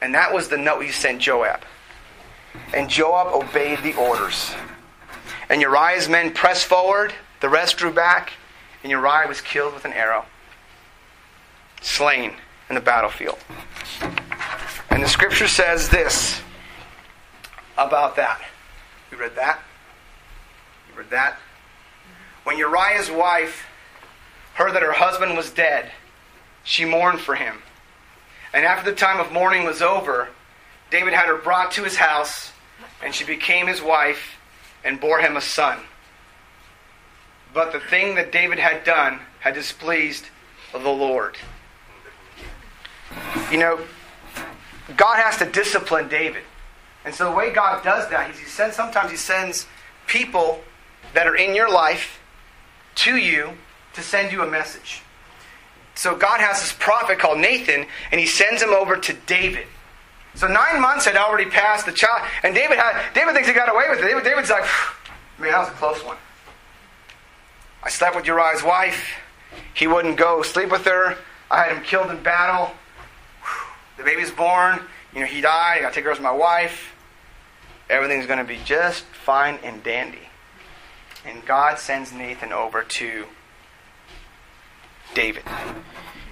And 0.00 0.14
that 0.14 0.32
was 0.32 0.48
the 0.48 0.58
note 0.58 0.80
he 0.82 0.90
sent 0.90 1.20
Joab. 1.20 1.60
And 2.74 2.88
Joab 2.88 3.34
obeyed 3.34 3.82
the 3.82 3.94
orders. 3.94 4.54
And 5.48 5.60
Uriah's 5.60 6.08
men 6.08 6.32
pressed 6.32 6.66
forward, 6.66 7.14
the 7.40 7.48
rest 7.48 7.78
drew 7.78 7.92
back, 7.92 8.32
and 8.82 8.90
Uriah 8.90 9.26
was 9.26 9.40
killed 9.40 9.74
with 9.74 9.84
an 9.84 9.92
arrow, 9.92 10.26
slain 11.80 12.32
in 12.68 12.74
the 12.74 12.80
battlefield. 12.80 13.38
And 14.90 15.02
the 15.02 15.08
scripture 15.08 15.48
says 15.48 15.88
this 15.88 16.42
about 17.76 18.16
that. 18.16 18.40
We 19.10 19.16
read 19.16 19.36
that. 19.36 19.60
That. 21.04 21.38
When 22.44 22.58
Uriah's 22.58 23.10
wife 23.10 23.66
heard 24.54 24.74
that 24.74 24.82
her 24.82 24.92
husband 24.92 25.36
was 25.36 25.50
dead, 25.50 25.90
she 26.64 26.84
mourned 26.84 27.20
for 27.20 27.34
him. 27.34 27.62
And 28.52 28.64
after 28.64 28.90
the 28.90 28.96
time 28.96 29.20
of 29.20 29.32
mourning 29.32 29.64
was 29.64 29.82
over, 29.82 30.28
David 30.90 31.12
had 31.12 31.26
her 31.26 31.36
brought 31.36 31.72
to 31.72 31.84
his 31.84 31.96
house, 31.96 32.52
and 33.02 33.14
she 33.14 33.24
became 33.24 33.66
his 33.66 33.82
wife 33.82 34.36
and 34.84 35.00
bore 35.00 35.20
him 35.20 35.36
a 35.36 35.40
son. 35.40 35.78
But 37.52 37.72
the 37.72 37.80
thing 37.80 38.14
that 38.16 38.32
David 38.32 38.58
had 38.58 38.84
done 38.84 39.20
had 39.40 39.54
displeased 39.54 40.26
the 40.72 40.78
Lord. 40.78 41.36
You 43.50 43.58
know, 43.58 43.80
God 44.96 45.16
has 45.16 45.38
to 45.38 45.46
discipline 45.46 46.08
David. 46.08 46.42
And 47.04 47.14
so 47.14 47.30
the 47.30 47.36
way 47.36 47.52
God 47.52 47.82
does 47.82 48.08
that 48.10 48.30
is 48.30 48.38
he 48.38 48.44
sends 48.44 48.76
sometimes 48.76 49.10
he 49.10 49.16
sends 49.16 49.66
people 50.06 50.60
that 51.14 51.26
are 51.26 51.36
in 51.36 51.54
your 51.54 51.70
life 51.70 52.20
to 52.96 53.16
you 53.16 53.50
to 53.94 54.02
send 54.02 54.32
you 54.32 54.42
a 54.42 54.46
message. 54.46 55.02
So 55.94 56.16
God 56.16 56.40
has 56.40 56.60
this 56.60 56.72
prophet 56.72 57.18
called 57.18 57.38
Nathan, 57.38 57.86
and 58.12 58.20
he 58.20 58.26
sends 58.26 58.62
him 58.62 58.72
over 58.72 58.96
to 58.96 59.12
David. 59.26 59.66
So 60.34 60.46
nine 60.46 60.80
months 60.80 61.04
had 61.04 61.16
already 61.16 61.50
passed. 61.50 61.86
The 61.86 61.92
child 61.92 62.22
and 62.44 62.54
David 62.54 62.78
had 62.78 63.12
David 63.12 63.34
thinks 63.34 63.48
he 63.48 63.54
got 63.54 63.68
away 63.68 63.86
with 63.90 63.98
it. 63.98 64.02
David, 64.02 64.22
David's 64.22 64.50
like, 64.50 64.64
man, 65.38 65.50
that 65.50 65.58
was 65.58 65.68
a 65.68 65.72
close 65.72 66.04
one. 66.04 66.16
I 67.82 67.88
slept 67.88 68.14
with 68.14 68.26
Uriah's 68.26 68.62
wife. 68.62 69.18
He 69.74 69.86
wouldn't 69.86 70.16
go 70.16 70.42
sleep 70.42 70.70
with 70.70 70.84
her. 70.84 71.16
I 71.50 71.64
had 71.64 71.76
him 71.76 71.82
killed 71.82 72.10
in 72.10 72.22
battle. 72.22 72.72
The 73.96 74.04
baby's 74.04 74.30
born. 74.30 74.80
You 75.12 75.20
know, 75.20 75.26
he 75.26 75.40
died. 75.40 75.78
I 75.78 75.80
got 75.80 75.88
to 75.88 75.94
take 75.94 76.04
her 76.04 76.12
as 76.12 76.20
my 76.20 76.30
wife. 76.30 76.94
Everything's 77.90 78.26
going 78.26 78.38
to 78.38 78.44
be 78.44 78.58
just 78.64 79.04
fine 79.04 79.58
and 79.64 79.82
dandy. 79.82 80.18
And 81.24 81.44
God 81.46 81.78
sends 81.78 82.12
Nathan 82.12 82.52
over 82.52 82.82
to 82.82 83.24
David. 85.14 85.44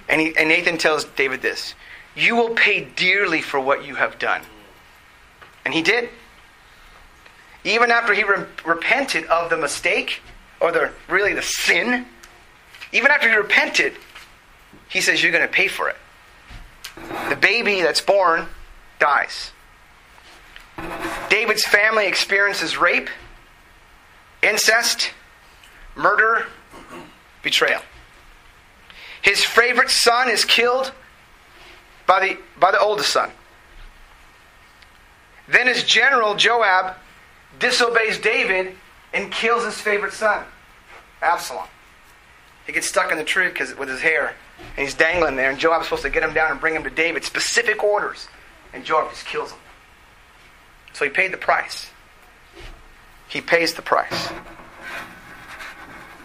And, 0.09 0.21
he, 0.21 0.35
and 0.37 0.49
Nathan 0.49 0.77
tells 0.77 1.05
David 1.05 1.41
this 1.41 1.75
You 2.15 2.35
will 2.35 2.51
pay 2.51 2.85
dearly 2.95 3.41
for 3.41 3.59
what 3.59 3.85
you 3.85 3.95
have 3.95 4.19
done. 4.19 4.41
And 5.65 5.73
he 5.73 5.81
did. 5.81 6.09
Even 7.63 7.91
after 7.91 8.13
he 8.13 8.23
re- 8.23 8.45
repented 8.65 9.25
of 9.25 9.49
the 9.49 9.57
mistake, 9.57 10.21
or 10.61 10.71
the 10.71 10.91
really 11.09 11.33
the 11.33 11.41
sin, 11.41 12.05
even 12.93 13.11
after 13.11 13.29
he 13.29 13.35
repented, 13.35 13.93
he 14.89 15.01
says, 15.01 15.21
You're 15.21 15.31
going 15.31 15.45
to 15.45 15.53
pay 15.53 15.67
for 15.67 15.89
it. 15.89 15.97
The 17.29 17.35
baby 17.35 17.81
that's 17.81 18.01
born 18.01 18.47
dies. 18.99 19.51
David's 21.29 21.65
family 21.65 22.07
experiences 22.07 22.77
rape, 22.77 23.09
incest, 24.41 25.11
murder, 25.95 26.45
betrayal. 27.43 27.81
His 29.21 29.43
favorite 29.43 29.89
son 29.89 30.29
is 30.29 30.45
killed 30.45 30.91
by 32.05 32.25
the, 32.25 32.37
by 32.59 32.71
the 32.71 32.79
oldest 32.79 33.11
son. 33.11 33.31
Then 35.47 35.67
his 35.67 35.83
general, 35.83 36.35
Joab, 36.35 36.95
disobeys 37.59 38.19
David 38.19 38.75
and 39.13 39.31
kills 39.31 39.65
his 39.65 39.79
favorite 39.79 40.13
son, 40.13 40.43
Absalom. 41.21 41.67
He 42.65 42.73
gets 42.73 42.87
stuck 42.87 43.11
in 43.11 43.17
the 43.17 43.23
tree 43.23 43.47
because 43.47 43.75
with 43.75 43.89
his 43.89 44.01
hair, 44.01 44.35
and 44.75 44.85
he's 44.85 44.93
dangling 44.93 45.37
there, 45.37 45.49
and 45.49 45.57
Joab's 45.57 45.85
supposed 45.85 46.03
to 46.03 46.09
get 46.09 46.23
him 46.23 46.33
down 46.33 46.51
and 46.51 46.59
bring 46.59 46.75
him 46.75 46.83
to 46.83 46.89
David. 46.89 47.23
Specific 47.23 47.83
orders. 47.83 48.27
And 48.73 48.83
Joab 48.83 49.09
just 49.09 49.25
kills 49.25 49.51
him. 49.51 49.59
So 50.93 51.05
he 51.05 51.11
paid 51.11 51.31
the 51.31 51.37
price. 51.37 51.89
He 53.27 53.41
pays 53.41 53.73
the 53.73 53.81
price. 53.81 54.31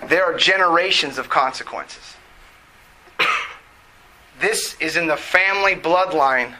There 0.07 0.25
are 0.25 0.37
generations 0.37 1.19
of 1.19 1.29
consequences. 1.29 2.17
This 4.41 4.75
is 4.81 4.97
in 4.97 5.07
the 5.07 5.17
family 5.17 5.77
bloodline 5.77 6.57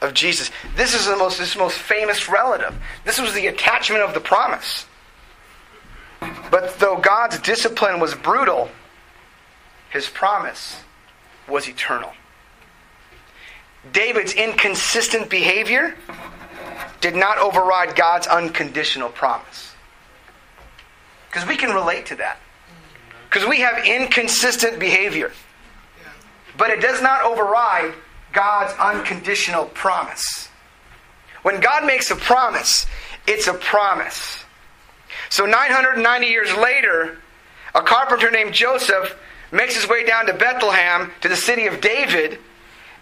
of 0.00 0.12
Jesus. 0.12 0.50
This 0.74 0.92
is 0.92 1.06
the 1.06 1.16
most, 1.16 1.38
this 1.38 1.56
most 1.56 1.78
famous 1.78 2.28
relative. 2.28 2.74
This 3.04 3.20
was 3.20 3.32
the 3.32 3.46
attachment 3.46 4.02
of 4.02 4.12
the 4.12 4.18
promise. 4.20 4.86
But 6.50 6.78
though 6.80 6.98
God's 6.98 7.38
discipline 7.38 8.00
was 8.00 8.14
brutal, 8.14 8.70
his 9.90 10.08
promise 10.08 10.80
was 11.48 11.68
eternal. 11.68 12.12
David's 13.92 14.32
inconsistent 14.34 15.30
behavior 15.30 15.94
did 17.10 17.14
not 17.14 17.38
override 17.38 17.94
God's 17.94 18.26
unconditional 18.26 19.08
promise. 19.08 19.72
Because 21.28 21.46
we 21.46 21.56
can 21.56 21.70
relate 21.70 22.06
to 22.06 22.16
that. 22.16 22.40
Because 23.30 23.46
we 23.48 23.60
have 23.60 23.86
inconsistent 23.86 24.80
behavior. 24.80 25.30
But 26.58 26.70
it 26.70 26.80
does 26.80 27.00
not 27.00 27.22
override 27.22 27.94
God's 28.32 28.72
unconditional 28.80 29.66
promise. 29.66 30.48
When 31.42 31.60
God 31.60 31.86
makes 31.86 32.10
a 32.10 32.16
promise, 32.16 32.86
it's 33.24 33.46
a 33.46 33.54
promise. 33.54 34.44
So 35.28 35.46
990 35.46 36.26
years 36.26 36.52
later, 36.56 37.18
a 37.72 37.82
carpenter 37.82 38.32
named 38.32 38.52
Joseph 38.52 39.16
makes 39.52 39.76
his 39.76 39.88
way 39.88 40.04
down 40.04 40.26
to 40.26 40.32
Bethlehem, 40.32 41.12
to 41.20 41.28
the 41.28 41.36
city 41.36 41.68
of 41.68 41.80
David, 41.80 42.40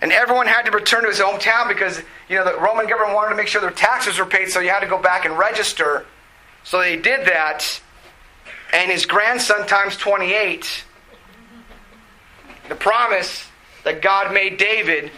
and 0.00 0.12
everyone 0.12 0.46
had 0.46 0.62
to 0.62 0.70
return 0.70 1.02
to 1.02 1.08
his 1.08 1.18
hometown 1.18 1.68
because 1.68 2.02
you 2.28 2.36
know 2.36 2.44
the 2.44 2.58
Roman 2.60 2.86
government 2.86 3.14
wanted 3.14 3.30
to 3.30 3.36
make 3.36 3.46
sure 3.46 3.60
their 3.60 3.70
taxes 3.70 4.18
were 4.18 4.26
paid, 4.26 4.48
so 4.48 4.60
you 4.60 4.70
had 4.70 4.80
to 4.80 4.86
go 4.86 5.00
back 5.00 5.24
and 5.24 5.38
register. 5.38 6.06
So 6.62 6.78
they 6.78 6.96
did 6.96 7.26
that, 7.26 7.80
and 8.72 8.90
his 8.90 9.06
grandson 9.06 9.66
times 9.66 9.96
28, 9.96 10.84
the 12.68 12.74
promise 12.74 13.46
that 13.84 14.00
God 14.00 14.32
made 14.32 14.56
David 14.56 15.10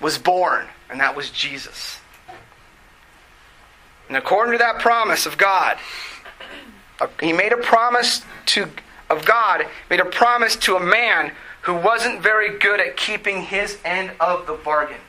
was 0.00 0.18
born, 0.18 0.66
and 0.90 1.00
that 1.00 1.16
was 1.16 1.30
Jesus. 1.30 1.98
And 4.08 4.16
according 4.16 4.52
to 4.52 4.58
that 4.58 4.78
promise 4.78 5.24
of 5.24 5.38
God, 5.38 5.78
uh, 7.00 7.06
he 7.20 7.32
made 7.32 7.52
a 7.52 7.56
promise 7.56 8.22
to 8.46 8.68
of 9.08 9.24
God, 9.24 9.66
made 9.90 10.00
a 10.00 10.04
promise 10.04 10.56
to 10.56 10.76
a 10.76 10.80
man 10.80 11.32
who 11.62 11.74
wasn't 11.74 12.20
very 12.20 12.58
good 12.58 12.80
at 12.80 12.96
keeping 12.96 13.42
his 13.42 13.78
end 13.84 14.10
of 14.20 14.46
the 14.46 14.54
bargain. 14.54 15.00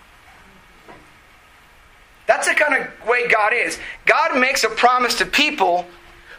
That's 2.25 2.47
the 2.47 2.53
kind 2.53 2.75
of 2.75 3.07
way 3.07 3.27
God 3.27 3.53
is. 3.53 3.79
God 4.05 4.39
makes 4.39 4.63
a 4.63 4.69
promise 4.69 5.15
to 5.17 5.25
people 5.25 5.85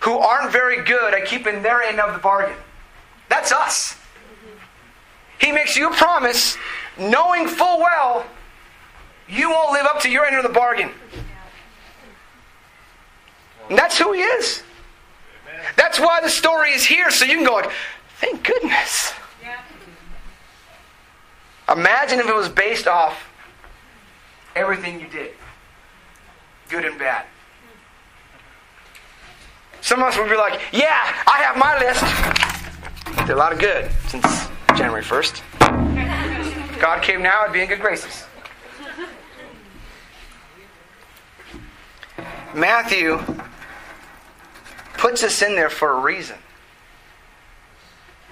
who 0.01 0.13
aren't 0.19 0.53
very 0.53 0.83
good 0.83 1.15
at 1.15 1.27
keeping 1.27 1.63
their 1.63 1.83
end 1.83 2.01
of 2.01 2.13
the 2.15 2.21
bargain. 2.21 2.57
That's 3.29 3.53
us. 3.53 3.97
He 5.39 5.53
makes 5.53 5.77
you 5.77 5.91
a 5.91 5.95
promise 5.95 6.57
knowing 6.99 7.49
full 7.49 7.79
well 7.79 8.25
you 9.29 9.51
won't 9.51 9.73
live 9.73 9.87
up 9.87 10.01
to 10.03 10.11
your 10.11 10.25
end 10.25 10.37
of 10.37 10.43
the 10.43 10.49
bargain. 10.49 10.91
And 13.69 13.79
that's 13.79 13.99
who 13.99 14.13
he 14.13 14.21
is. 14.21 14.63
That's 15.77 15.99
why 15.99 16.21
the 16.23 16.29
story 16.29 16.73
is 16.73 16.85
here, 16.85 17.11
so 17.11 17.25
you 17.25 17.35
can 17.35 17.45
go 17.45 17.55
like, 17.55 17.71
thank 18.21 18.45
goodness. 18.45 19.13
Imagine 21.69 22.21
if 22.21 22.29
it 22.29 22.35
was 22.35 22.49
based 22.49 22.87
off 22.87 23.31
everything 24.55 25.01
you 25.01 25.09
did, 25.09 25.33
good 26.69 26.85
and 26.85 26.99
bad. 26.99 27.27
Some 29.81 30.01
of 30.01 30.09
us 30.09 30.19
would 30.19 30.31
be 30.31 30.37
like, 30.37 30.61
yeah, 30.73 31.13
I 31.27 31.43
have 31.43 31.57
my 31.57 31.79
list. 31.79 33.27
Did 33.27 33.35
a 33.35 33.37
lot 33.37 33.53
of 33.53 33.59
good 33.59 33.91
since 34.09 34.49
January 34.77 35.03
1st. 35.03 36.81
God 36.81 37.03
came 37.03 37.23
now, 37.23 37.43
I'd 37.43 37.53
be 37.53 37.61
in 37.61 37.69
good 37.69 37.81
graces. 37.81 38.25
Matthew 42.55 43.21
puts 44.97 45.23
us 45.23 45.43
in 45.43 45.55
there 45.55 45.71
for 45.71 45.91
a 45.93 46.01
reason. 46.01 46.37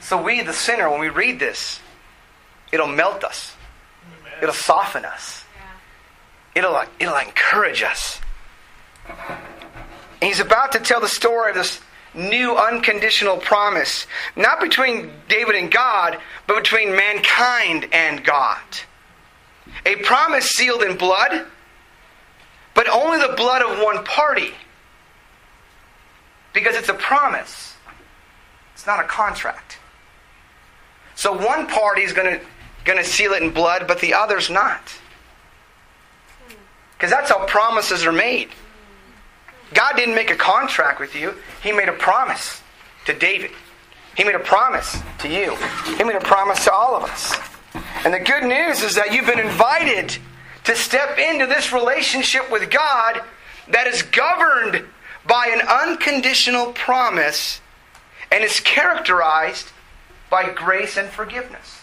So 0.00 0.22
we, 0.22 0.42
the 0.42 0.52
sinner, 0.52 0.90
when 0.90 1.00
we 1.00 1.08
read 1.10 1.38
this, 1.38 1.80
it'll 2.72 2.88
melt 2.88 3.22
us. 3.22 3.54
It'll 4.40 4.54
soften 4.54 5.04
us. 5.04 5.44
It'll, 6.54 6.74
uh, 6.74 6.86
it'll 6.98 7.16
encourage 7.16 7.82
us. 7.82 8.20
And 9.08 10.28
he's 10.28 10.40
about 10.40 10.72
to 10.72 10.78
tell 10.78 11.00
the 11.00 11.08
story 11.08 11.50
of 11.50 11.56
this 11.56 11.80
new 12.14 12.56
unconditional 12.56 13.38
promise, 13.38 14.06
not 14.36 14.60
between 14.60 15.10
David 15.28 15.54
and 15.54 15.70
God, 15.70 16.18
but 16.46 16.56
between 16.62 16.94
mankind 16.94 17.88
and 17.92 18.22
God. 18.24 18.60
A 19.86 19.96
promise 19.96 20.50
sealed 20.50 20.82
in 20.82 20.96
blood, 20.96 21.46
but 22.74 22.88
only 22.88 23.18
the 23.18 23.34
blood 23.34 23.62
of 23.62 23.82
one 23.82 24.04
party. 24.04 24.54
Because 26.52 26.76
it's 26.76 26.90
a 26.90 26.94
promise, 26.94 27.74
it's 28.74 28.86
not 28.86 29.00
a 29.00 29.04
contract. 29.04 29.78
So 31.14 31.32
one 31.32 31.66
party 31.66 32.02
is 32.02 32.12
going 32.12 32.38
to 32.38 32.44
going 32.84 32.98
to 32.98 33.04
seal 33.04 33.32
it 33.32 33.42
in 33.42 33.50
blood, 33.50 33.86
but 33.86 34.00
the 34.00 34.14
other's 34.14 34.50
not. 34.50 34.80
Because 36.96 37.10
that's 37.10 37.30
how 37.30 37.46
promises 37.46 38.04
are 38.06 38.12
made. 38.12 38.50
God 39.74 39.96
didn't 39.96 40.14
make 40.14 40.30
a 40.30 40.36
contract 40.36 41.00
with 41.00 41.14
you, 41.14 41.34
He 41.62 41.72
made 41.72 41.88
a 41.88 41.92
promise 41.92 42.60
to 43.06 43.14
David. 43.14 43.50
He 44.16 44.24
made 44.24 44.34
a 44.34 44.40
promise 44.40 44.98
to 45.20 45.28
you. 45.28 45.56
He 45.96 46.04
made 46.04 46.16
a 46.16 46.20
promise 46.20 46.64
to 46.64 46.72
all 46.72 46.94
of 46.94 47.04
us. 47.04 47.34
And 48.04 48.12
the 48.12 48.20
good 48.20 48.44
news 48.44 48.82
is 48.82 48.94
that 48.96 49.12
you've 49.12 49.26
been 49.26 49.38
invited 49.38 50.18
to 50.64 50.76
step 50.76 51.18
into 51.18 51.46
this 51.46 51.72
relationship 51.72 52.50
with 52.50 52.70
God 52.70 53.22
that 53.68 53.86
is 53.86 54.02
governed 54.02 54.84
by 55.26 55.46
an 55.46 55.66
unconditional 55.66 56.72
promise 56.72 57.60
and 58.30 58.44
is 58.44 58.60
characterized 58.60 59.68
by 60.30 60.50
grace 60.50 60.96
and 60.96 61.08
forgiveness. 61.08 61.81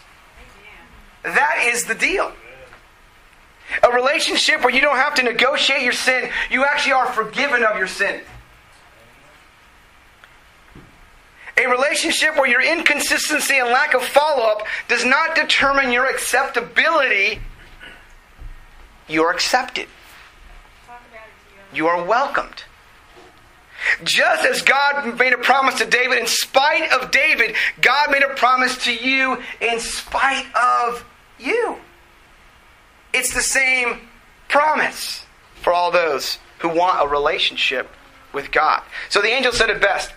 That 1.23 1.65
is 1.67 1.85
the 1.85 1.95
deal. 1.95 2.31
A 3.83 3.91
relationship 3.91 4.63
where 4.63 4.73
you 4.73 4.81
don't 4.81 4.95
have 4.95 5.15
to 5.15 5.23
negotiate 5.23 5.81
your 5.81 5.93
sin, 5.93 6.29
you 6.49 6.65
actually 6.65 6.93
are 6.93 7.05
forgiven 7.07 7.63
of 7.63 7.77
your 7.77 7.87
sin. 7.87 8.21
A 11.57 11.67
relationship 11.67 12.35
where 12.35 12.49
your 12.49 12.61
inconsistency 12.61 13.57
and 13.57 13.69
lack 13.69 13.93
of 13.93 14.01
follow 14.01 14.43
up 14.43 14.65
does 14.87 15.03
not 15.03 15.35
determine 15.35 15.91
your 15.91 16.05
acceptability. 16.05 17.41
You're 19.09 19.31
accepted. 19.31 19.87
You 21.73 21.87
are 21.87 22.03
welcomed. 22.03 22.63
Just 24.03 24.45
as 24.45 24.61
God 24.61 25.17
made 25.17 25.33
a 25.33 25.37
promise 25.37 25.75
to 25.75 25.85
David 25.85 26.19
in 26.19 26.27
spite 26.27 26.91
of 26.91 27.11
David, 27.11 27.55
God 27.81 28.11
made 28.11 28.23
a 28.23 28.33
promise 28.35 28.83
to 28.85 28.93
you 28.93 29.41
in 29.61 29.79
spite 29.79 30.45
of 30.55 31.05
you. 31.39 31.77
It's 33.13 33.33
the 33.33 33.41
same 33.41 34.07
promise 34.47 35.25
for 35.61 35.73
all 35.73 35.91
those 35.91 36.37
who 36.59 36.69
want 36.69 37.03
a 37.03 37.07
relationship 37.07 37.89
with 38.33 38.51
God. 38.51 38.83
So 39.09 39.21
the 39.21 39.29
angel 39.29 39.51
said 39.51 39.69
it 39.69 39.81
best. 39.81 40.13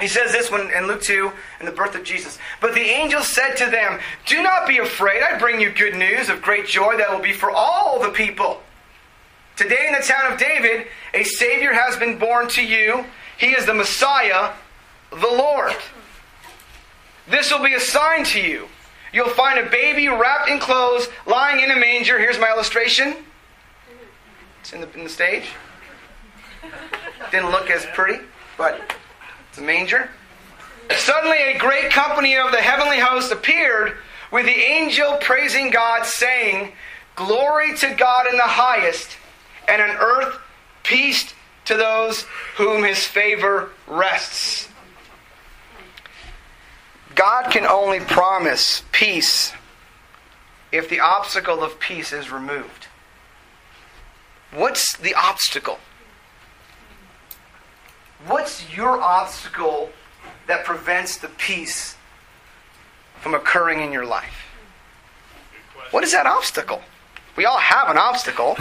He 0.00 0.06
says 0.06 0.30
this 0.30 0.50
when 0.50 0.70
in 0.70 0.86
Luke 0.86 1.02
2 1.02 1.32
in 1.60 1.66
the 1.66 1.72
birth 1.72 1.96
of 1.96 2.04
Jesus. 2.04 2.38
But 2.60 2.74
the 2.74 2.80
angel 2.80 3.20
said 3.22 3.56
to 3.56 3.66
them, 3.66 3.98
Do 4.26 4.42
not 4.42 4.68
be 4.68 4.78
afraid. 4.78 5.22
I 5.22 5.38
bring 5.38 5.60
you 5.60 5.70
good 5.70 5.96
news 5.96 6.28
of 6.28 6.40
great 6.40 6.66
joy 6.66 6.96
that 6.96 7.10
will 7.10 7.22
be 7.22 7.32
for 7.32 7.50
all 7.50 8.00
the 8.00 8.10
people. 8.10 8.62
Today 9.58 9.88
in 9.88 9.92
the 9.92 10.06
town 10.06 10.32
of 10.32 10.38
David, 10.38 10.86
a 11.12 11.24
Savior 11.24 11.72
has 11.72 11.96
been 11.96 12.16
born 12.16 12.46
to 12.50 12.64
you. 12.64 13.04
He 13.38 13.48
is 13.48 13.66
the 13.66 13.74
Messiah, 13.74 14.52
the 15.10 15.16
Lord. 15.16 15.74
This 17.28 17.50
will 17.50 17.64
be 17.64 17.74
a 17.74 17.80
sign 17.80 18.22
to 18.26 18.40
you. 18.40 18.68
You'll 19.12 19.30
find 19.30 19.58
a 19.58 19.68
baby 19.68 20.06
wrapped 20.06 20.48
in 20.48 20.60
clothes, 20.60 21.08
lying 21.26 21.60
in 21.60 21.72
a 21.72 21.76
manger. 21.76 22.20
Here's 22.20 22.38
my 22.38 22.48
illustration. 22.48 23.16
It's 24.60 24.72
in 24.72 24.80
the, 24.80 24.92
in 24.92 25.02
the 25.02 25.10
stage. 25.10 25.48
Didn't 27.32 27.50
look 27.50 27.68
as 27.68 27.84
pretty, 27.86 28.22
but 28.56 28.94
it's 29.50 29.58
a 29.58 29.62
manger. 29.62 30.08
Suddenly, 30.96 31.36
a 31.36 31.58
great 31.58 31.90
company 31.90 32.36
of 32.36 32.52
the 32.52 32.58
heavenly 32.58 33.00
host 33.00 33.32
appeared 33.32 33.96
with 34.30 34.46
the 34.46 34.52
angel 34.52 35.18
praising 35.20 35.70
God, 35.70 36.06
saying, 36.06 36.74
Glory 37.16 37.76
to 37.78 37.92
God 37.96 38.28
in 38.28 38.36
the 38.36 38.42
highest 38.44 39.16
and 39.68 39.82
on 39.82 39.90
earth 39.96 40.38
peace 40.82 41.32
to 41.66 41.76
those 41.76 42.22
whom 42.56 42.82
his 42.82 43.04
favor 43.04 43.70
rests. 43.86 44.68
God 47.14 47.50
can 47.50 47.66
only 47.66 48.00
promise 48.00 48.82
peace 48.92 49.52
if 50.72 50.88
the 50.88 51.00
obstacle 51.00 51.62
of 51.62 51.78
peace 51.78 52.12
is 52.12 52.30
removed. 52.30 52.86
What's 54.52 54.96
the 54.96 55.14
obstacle? 55.14 55.78
What's 58.26 58.74
your 58.74 59.00
obstacle 59.00 59.90
that 60.46 60.64
prevents 60.64 61.18
the 61.18 61.28
peace 61.28 61.96
from 63.20 63.34
occurring 63.34 63.80
in 63.80 63.92
your 63.92 64.06
life? 64.06 64.46
What 65.90 66.04
is 66.04 66.12
that 66.12 66.26
obstacle? 66.26 66.82
We 67.36 67.44
all 67.44 67.58
have 67.58 67.88
an 67.88 67.98
obstacle. 67.98 68.56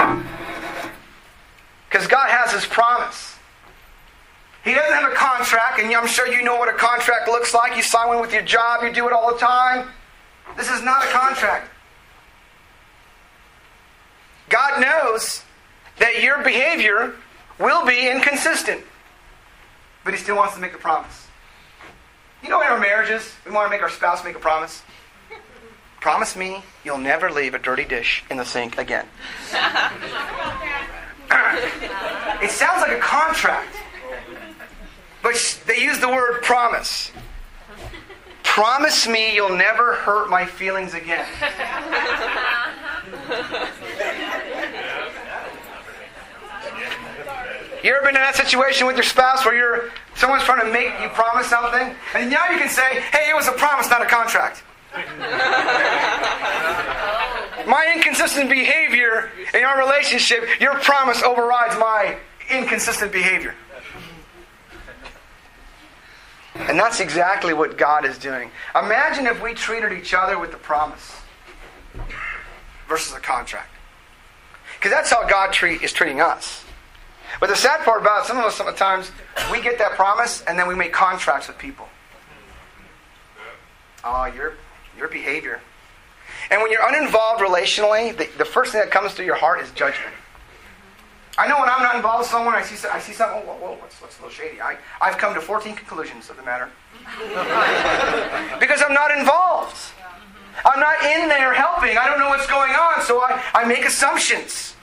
Because 1.90 2.08
God 2.08 2.30
has 2.30 2.52
His 2.52 2.66
promise. 2.66 3.36
He 4.64 4.74
doesn't 4.74 4.94
have 4.94 5.12
a 5.12 5.16
contract, 5.16 5.80
and 5.80 5.94
I'm 5.96 6.08
sure 6.08 6.28
you 6.28 6.44
know 6.44 6.58
what 6.58 6.68
a 6.68 6.78
contract 6.78 7.30
looks 7.30 7.54
like. 7.54 7.76
You 7.78 7.82
sign 7.82 8.10
one 8.10 8.20
with 8.20 8.34
your 8.34 8.42
job, 8.42 8.84
you 8.84 8.92
do 8.92 9.08
it 9.08 9.14
all 9.14 9.32
the 9.32 9.40
time. 9.40 9.88
This 10.58 10.70
is 10.70 10.84
not 10.84 11.04
a 11.04 11.08
contract. 11.08 11.70
God 14.50 14.82
knows 14.82 15.44
that 16.00 16.22
your 16.22 16.44
behavior 16.44 17.16
will 17.60 17.86
be 17.86 18.10
inconsistent, 18.10 18.82
but 20.04 20.14
He 20.14 20.20
still 20.20 20.36
wants 20.36 20.56
to 20.56 20.60
make 20.60 20.74
a 20.74 20.78
promise. 20.78 21.28
You 22.44 22.50
know, 22.50 22.62
in 22.62 22.68
our 22.68 22.80
marriages, 22.80 23.34
we 23.46 23.52
want 23.52 23.68
to 23.68 23.70
make 23.70 23.82
our 23.82 23.90
spouse 23.90 24.24
make 24.24 24.36
a 24.36 24.40
promise. 24.40 24.84
Promise 26.00 26.36
me 26.36 26.62
you'll 26.86 26.98
never 26.98 27.32
leave 27.32 27.54
a 27.54 27.60
dirty 27.60 27.84
dish 27.84 28.24
in 28.30 28.38
the 28.38 28.46
sink 28.46 28.78
again. 28.78 29.08
it 32.42 32.52
sounds 32.52 32.82
like 32.82 32.92
a 32.92 33.00
contract. 33.00 33.76
But 35.24 35.62
they 35.66 35.80
use 35.80 36.00
the 36.00 36.08
word 36.08 36.42
promise. 36.44 37.12
Promise 38.44 39.08
me 39.08 39.36
you'll 39.36 39.56
never 39.56 39.94
hurt 39.94 40.30
my 40.30 40.46
feelings 40.46 40.94
again. 40.94 41.28
You 47.84 47.94
ever 47.94 48.02
been 48.02 48.16
in 48.16 48.22
that 48.22 48.36
situation 48.36 48.88
with 48.88 48.96
your 48.96 49.04
spouse 49.04 49.46
where 49.46 49.56
you're 49.56 49.92
someone's 50.16 50.44
trying 50.44 50.66
to 50.66 50.72
make 50.74 51.00
you 51.00 51.10
promise 51.10 51.48
something, 51.48 51.96
and 52.16 52.30
now 52.30 52.50
you 52.50 52.58
can 52.58 52.70
say, 52.70 53.02
"Hey, 53.12 53.30
it 53.30 53.36
was 53.36 53.48
a 53.48 53.52
promise, 53.52 53.90
not 53.90 54.02
a 54.02 54.06
contract." 54.06 54.64
Inconsistent 58.28 58.50
behavior 58.50 59.32
in 59.54 59.64
our 59.64 59.80
relationship, 59.80 60.60
your 60.60 60.78
promise 60.80 61.24
overrides 61.24 61.78
my 61.78 62.18
inconsistent 62.50 63.12
behavior. 63.12 63.56
And 66.56 66.78
that's 66.78 67.00
exactly 67.00 67.54
what 67.54 67.78
God 67.78 68.04
is 68.06 68.18
doing. 68.18 68.52
Imagine 68.76 69.28
if 69.28 69.42
we 69.42 69.54
treated 69.54 69.94
each 69.94 70.14
other 70.14 70.38
with 70.38 70.52
the 70.52 70.58
promise 70.58 71.22
versus 72.90 73.16
a 73.16 73.20
contract. 73.20 73.70
Because 74.76 74.92
that's 74.92 75.10
how 75.10 75.26
God 75.28 75.54
treat, 75.54 75.82
is 75.82 75.94
treating 75.94 76.20
us. 76.20 76.66
But 77.40 77.50
the 77.50 77.56
sad 77.56 77.86
part 77.86 78.02
about 78.02 78.24
it, 78.24 78.28
some 78.28 78.38
of 78.38 78.44
us 78.44 78.56
sometimes 78.56 79.12
we 79.52 79.62
get 79.62 79.78
that 79.78 79.92
promise 79.92 80.42
and 80.48 80.60
then 80.60 80.68
we 80.68 80.76
make 80.76 80.92
contracts 80.92 81.48
with 81.48 81.58
people. 81.58 81.88
Oh, 84.04 84.26
your 84.26 84.56
your 84.98 85.08
behavior 85.08 85.62
and 86.50 86.62
when 86.62 86.72
you're 86.72 86.88
uninvolved 86.88 87.42
relationally, 87.42 88.16
the, 88.16 88.28
the 88.38 88.46
first 88.46 88.72
thing 88.72 88.82
that 88.82 88.92
comes 88.92 89.14
to 89.16 89.24
your 89.24 89.36
heart 89.36 89.62
is 89.62 89.72
judgment. 89.72 90.14
I 91.38 91.48
know 91.48 91.60
when 91.60 91.70
I'm 91.70 91.84
not 91.84 91.96
involved 91.96 92.22
with 92.22 92.30
someone, 92.30 92.56
I 92.56 92.64
see, 92.64 92.88
I 92.88 93.00
see 93.00 93.14
something, 93.14 93.46
whoa, 93.46 93.54
whoa, 93.56 93.78
what's, 93.80 94.02
what's 94.02 94.18
a 94.18 94.24
little 94.24 94.34
shady? 94.34 94.60
I, 94.60 94.78
I've 95.00 95.20
come 95.20 95.36
to 95.36 95.42
14 95.42 95.76
conclusions 95.76 96.32
of 96.32 96.38
the 96.38 96.44
matter. 96.44 96.70
because 98.60 98.82
I'm 98.82 98.94
not 98.94 99.16
involved. 99.16 99.78
I'm 100.66 100.80
not 100.80 101.04
in 101.04 101.30
there 101.30 101.54
helping. 101.54 101.98
I 101.98 102.08
don't 102.08 102.18
know 102.18 102.30
what's 102.30 102.48
going 102.48 102.72
on, 102.72 103.04
so 103.04 103.20
I, 103.20 103.44
I 103.54 103.66
make 103.66 103.86
assumptions. 103.86 104.76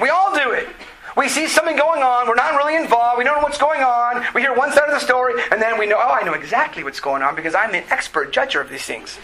We 0.00 0.08
all 0.08 0.34
do 0.34 0.50
it. 0.50 0.68
We 1.16 1.28
see 1.28 1.48
something 1.48 1.76
going 1.76 2.02
on, 2.02 2.28
we're 2.28 2.36
not 2.36 2.54
really 2.54 2.76
involved, 2.76 3.18
we 3.18 3.24
don't 3.24 3.38
know 3.38 3.42
what's 3.42 3.58
going 3.58 3.82
on, 3.82 4.24
we 4.34 4.40
hear 4.40 4.54
one 4.54 4.70
side 4.70 4.84
of 4.88 4.94
the 4.94 5.00
story, 5.00 5.34
and 5.50 5.60
then 5.60 5.76
we 5.76 5.84
know, 5.84 5.96
oh, 5.98 6.10
I 6.12 6.22
know 6.22 6.34
exactly 6.34 6.84
what's 6.84 7.00
going 7.00 7.22
on 7.22 7.34
because 7.34 7.56
I'm 7.56 7.74
an 7.74 7.82
expert 7.90 8.32
judger 8.32 8.60
of 8.60 8.70
these 8.70 8.84
things. 8.84 9.18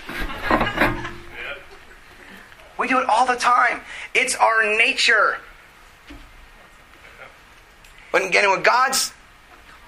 We 2.78 2.88
do 2.88 2.98
it 2.98 3.08
all 3.08 3.26
the 3.26 3.36
time. 3.36 3.80
It's 4.14 4.34
our 4.36 4.76
nature. 4.76 5.38
But 8.10 8.24
again, 8.24 8.48
what 8.48 8.64
God's 8.64 9.12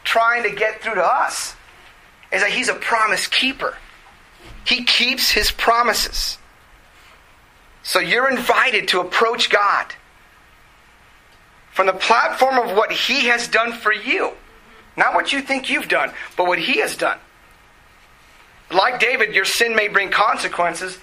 trying 0.05 0.43
to 0.45 0.51
get 0.51 0.83
through 0.83 0.97
to 0.97 1.05
us 1.05 1.55
is 2.33 2.43
that 2.43 2.51
He's 2.51 2.69
a 2.69 2.75
promise 2.75 3.27
keeper. 3.27 3.77
He 4.65 4.85
keeps 4.85 5.31
His 5.31 5.51
promises. 5.51 6.39
So 7.83 8.01
you're 8.01 8.29
invited 8.31 8.89
to 8.89 9.01
approach 9.01 9.49
God 9.51 9.87
from 11.73 11.87
the 11.87 11.93
platform 11.93 12.59
of 12.59 12.77
what 12.77 12.91
He 12.91 13.27
has 13.27 13.49
done 13.49 13.73
for 13.73 13.93
you. 13.93 14.33
Not 14.97 15.15
what 15.15 15.33
you 15.33 15.41
think 15.41 15.71
you've 15.71 15.89
done, 15.89 16.11
but 16.37 16.47
what 16.47 16.59
He 16.59 16.81
has 16.81 16.97
done. 16.97 17.19
Like 18.73 18.99
David, 18.99 19.35
your 19.35 19.45
sin 19.45 19.77
may 19.77 19.89
bring 19.89 20.11
consequences, 20.11 20.99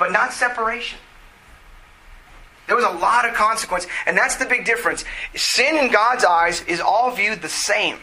but 0.00 0.10
not 0.10 0.32
separation. 0.32 0.98
There 2.66 2.74
was 2.74 2.84
a 2.84 2.90
lot 2.90 3.28
of 3.28 3.34
consequence, 3.34 3.86
and 4.06 4.16
that's 4.16 4.36
the 4.36 4.46
big 4.46 4.64
difference. 4.64 5.04
Sin 5.34 5.76
in 5.76 5.92
God's 5.92 6.24
eyes 6.24 6.62
is 6.62 6.80
all 6.80 7.10
viewed 7.10 7.42
the 7.42 7.48
same. 7.48 7.98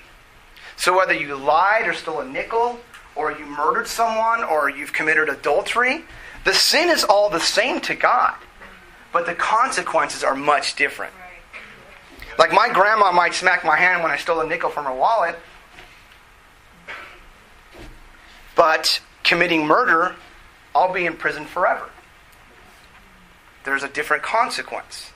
So 0.78 0.96
whether 0.96 1.14
you 1.14 1.36
lied 1.36 1.88
or 1.88 1.94
stole 1.94 2.20
a 2.20 2.26
nickel, 2.28 2.80
or 3.16 3.32
you 3.32 3.46
murdered 3.46 3.88
someone, 3.88 4.44
or 4.44 4.70
you've 4.70 4.94
committed 4.94 5.28
adultery, 5.28 6.04
the 6.44 6.54
sin 6.54 6.90
is 6.90 7.04
all 7.04 7.30
the 7.30 7.40
same 7.40 7.82
to 7.82 7.96
God. 7.96 8.36
But 9.12 9.26
the 9.26 9.34
consequences 9.34 10.24
are 10.24 10.36
much 10.36 10.76
different. 10.76 11.14
Like 12.38 12.54
my 12.54 12.70
grandma 12.72 13.12
might 13.12 13.34
smack 13.34 13.66
my 13.66 13.78
hand 13.78 14.04
when 14.04 14.12
I 14.12 14.18
stole 14.18 14.42
a 14.42 14.48
nickel 14.48 14.70
from 14.70 14.86
her 14.86 14.94
wallet, 14.94 15.36
but 18.56 19.02
committing 19.24 19.66
murder 19.66 20.16
I'll 20.78 20.94
be 20.94 21.08
in 21.08 21.18
prison 21.18 21.46
forever. 21.46 21.90
There's 23.64 23.82
a 23.82 23.90
different 23.90 24.22
consequence. 24.22 25.12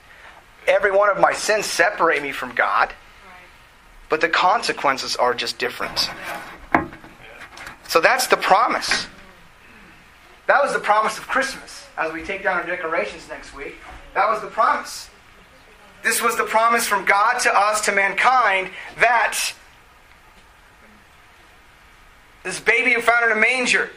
Every 0.65 0.89
one 0.89 1.09
of 1.09 1.19
my 1.19 1.33
sins 1.33 1.67
separate 1.67 2.23
me 2.23 2.31
from 2.31 2.55
God, 2.55 2.91
but 4.09 4.21
the 4.21 4.27
consequences 4.27 5.15
are 5.15 5.35
just 5.35 5.59
different. 5.59 6.09
So 7.87 8.01
that's 8.01 8.25
the 8.25 8.37
promise. 8.37 9.05
That 10.47 10.63
was 10.63 10.73
the 10.73 10.79
promise 10.79 11.19
of 11.19 11.27
Christmas 11.27 11.85
as 11.95 12.11
we 12.11 12.23
take 12.23 12.41
down 12.41 12.57
our 12.57 12.65
decorations 12.65 13.29
next 13.29 13.53
week. 13.55 13.75
That 14.15 14.27
was 14.29 14.41
the 14.41 14.47
promise. 14.47 15.11
This 16.01 16.23
was 16.23 16.37
the 16.37 16.43
promise 16.43 16.87
from 16.87 17.05
God 17.05 17.37
to 17.41 17.53
us, 17.55 17.81
to 17.81 17.91
mankind, 17.91 18.71
that 18.99 19.37
this 22.43 22.59
baby 22.59 22.93
who 22.93 23.01
found 23.01 23.25
in 23.25 23.37
a 23.37 23.39
manger, 23.39 23.91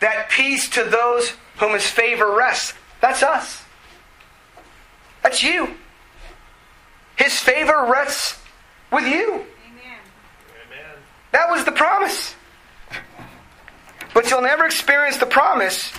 that 0.00 0.28
peace 0.30 0.68
to 0.70 0.84
those 0.84 1.32
whom 1.58 1.72
his 1.72 1.86
favor 1.86 2.34
rests. 2.34 2.74
That's 3.00 3.22
us. 3.22 3.62
That's 5.22 5.42
you. 5.42 5.74
His 7.16 7.38
favor 7.38 7.86
rests 7.88 8.38
with 8.90 9.06
you. 9.06 9.32
Amen. 9.32 9.46
That 11.32 11.50
was 11.50 11.64
the 11.64 11.72
promise. 11.72 12.34
But 14.12 14.30
you'll 14.30 14.42
never 14.42 14.66
experience 14.66 15.16
the 15.16 15.26
promise 15.26 15.92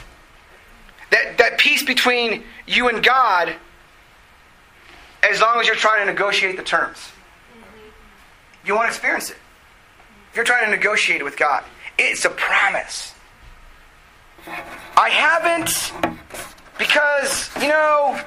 that, 1.12 1.38
that 1.38 1.58
peace 1.58 1.84
between 1.84 2.44
you 2.66 2.90
and 2.90 3.04
God 3.04 3.56
as 5.24 5.42
long 5.42 5.60
as 5.60 5.68
you're 5.68 5.76
trying 5.76 6.06
to 6.06 6.12
negotiate 6.12 6.58
the 6.58 6.64
terms. 6.64 7.12
You 8.66 8.76
won't 8.76 8.88
experience 8.88 9.30
it. 9.30 9.38
You're 10.36 10.46
trying 10.46 10.66
to 10.66 10.72
negotiate 10.72 11.22
it 11.22 11.24
with 11.24 11.38
God, 11.38 11.64
it's 11.98 12.26
a 12.26 12.30
promise. 12.30 13.15
I 14.48 15.10
haven't 15.10 15.92
because, 16.78 17.50
you 17.62 17.68
know, 17.68 18.20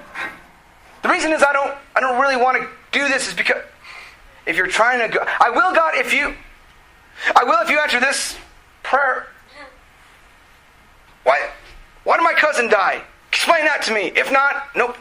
the 1.02 1.08
reason 1.08 1.32
is 1.32 1.42
I 1.42 1.52
don't 1.52 1.74
I 1.94 2.00
don't 2.00 2.20
really 2.20 2.36
want 2.36 2.60
to 2.60 2.68
do 2.92 3.08
this 3.08 3.28
is 3.28 3.34
because 3.34 3.62
if 4.46 4.56
you're 4.56 4.66
trying 4.66 4.98
to 5.08 5.18
go 5.18 5.24
I 5.40 5.50
will 5.50 5.74
God 5.74 5.94
if 5.96 6.12
you 6.12 6.34
I 7.36 7.44
will 7.44 7.60
if 7.62 7.70
you 7.70 7.78
answer 7.78 8.00
this 8.00 8.36
prayer. 8.82 9.26
Why 11.24 11.50
why 12.04 12.16
did 12.16 12.24
my 12.24 12.34
cousin 12.34 12.68
die? 12.68 13.02
Explain 13.28 13.64
that 13.64 13.82
to 13.82 13.94
me. 13.94 14.12
If 14.16 14.32
not, 14.32 14.68
nope. 14.74 14.96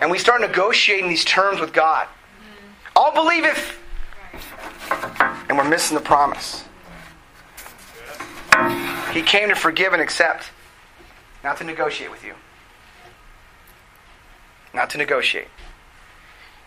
And 0.00 0.10
we 0.10 0.18
start 0.18 0.42
negotiating 0.42 1.08
these 1.08 1.24
terms 1.24 1.58
with 1.58 1.72
God. 1.72 2.06
Mm-hmm. 2.06 2.98
I'll 2.98 3.14
believe 3.14 3.44
if 3.44 3.80
and 5.48 5.56
we're 5.56 5.68
missing 5.68 5.96
the 5.96 6.02
promise. 6.02 6.64
He 9.16 9.22
came 9.22 9.48
to 9.48 9.54
forgive 9.54 9.94
and 9.94 10.02
accept, 10.02 10.50
not 11.42 11.56
to 11.56 11.64
negotiate 11.64 12.10
with 12.10 12.22
you. 12.22 12.34
Not 14.74 14.90
to 14.90 14.98
negotiate. 14.98 15.48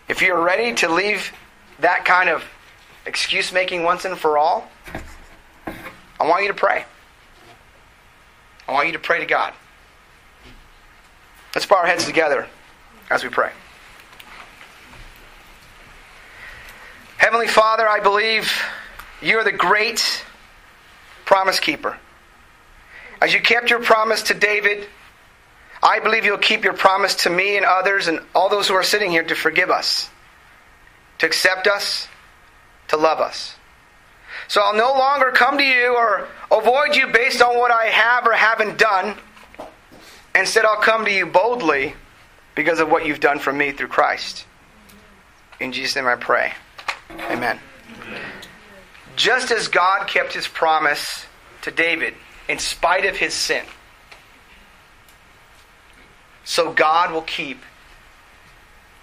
If 0.08 0.20
you're 0.20 0.42
ready 0.42 0.74
to 0.74 0.92
leave 0.92 1.32
that 1.78 2.04
kind 2.04 2.28
of 2.28 2.42
excuse 3.06 3.52
making 3.52 3.84
once 3.84 4.04
and 4.04 4.18
for 4.18 4.36
all, 4.36 4.68
I 6.18 6.26
want 6.26 6.42
you 6.42 6.48
to 6.48 6.54
pray. 6.54 6.86
I 8.68 8.72
want 8.72 8.88
you 8.88 8.94
to 8.94 8.98
pray 8.98 9.20
to 9.20 9.26
God. 9.26 9.54
Let's 11.54 11.66
bow 11.66 11.76
our 11.76 11.86
heads 11.86 12.04
together 12.04 12.48
as 13.10 13.22
we 13.22 13.28
pray. 13.28 13.52
Heavenly 17.16 17.46
Father, 17.46 17.88
I 17.88 18.00
believe 18.00 18.52
you 19.22 19.38
are 19.38 19.44
the 19.44 19.52
great 19.52 20.24
promise 21.24 21.60
keeper. 21.60 21.96
As 23.20 23.34
you 23.34 23.40
kept 23.40 23.70
your 23.70 23.82
promise 23.82 24.22
to 24.24 24.34
David, 24.34 24.86
I 25.82 26.00
believe 26.00 26.24
you'll 26.24 26.38
keep 26.38 26.64
your 26.64 26.74
promise 26.74 27.14
to 27.16 27.30
me 27.30 27.56
and 27.56 27.66
others 27.66 28.08
and 28.08 28.20
all 28.34 28.48
those 28.48 28.68
who 28.68 28.74
are 28.74 28.82
sitting 28.82 29.10
here 29.10 29.22
to 29.22 29.34
forgive 29.34 29.70
us, 29.70 30.10
to 31.18 31.26
accept 31.26 31.66
us, 31.66 32.08
to 32.88 32.96
love 32.96 33.20
us. 33.20 33.56
So 34.48 34.62
I'll 34.62 34.74
no 34.74 34.92
longer 34.92 35.30
come 35.32 35.58
to 35.58 35.64
you 35.64 35.94
or 35.96 36.28
avoid 36.50 36.96
you 36.96 37.08
based 37.08 37.40
on 37.40 37.56
what 37.56 37.70
I 37.70 37.86
have 37.86 38.26
or 38.26 38.32
haven't 38.32 38.78
done. 38.78 39.16
Instead, 40.34 40.64
I'll 40.64 40.80
come 40.80 41.04
to 41.04 41.12
you 41.12 41.26
boldly 41.26 41.94
because 42.54 42.80
of 42.80 42.90
what 42.90 43.06
you've 43.06 43.20
done 43.20 43.38
for 43.38 43.52
me 43.52 43.72
through 43.72 43.88
Christ. 43.88 44.46
In 45.60 45.72
Jesus' 45.72 45.96
name 45.96 46.06
I 46.06 46.16
pray. 46.16 46.52
Amen. 47.30 47.58
Just 49.16 49.50
as 49.50 49.68
God 49.68 50.08
kept 50.08 50.32
his 50.32 50.48
promise 50.48 51.26
to 51.62 51.70
David 51.70 52.14
in 52.50 52.58
spite 52.58 53.04
of 53.04 53.16
his 53.16 53.32
sin, 53.32 53.64
so 56.42 56.72
God 56.72 57.12
will 57.12 57.22
keep 57.22 57.62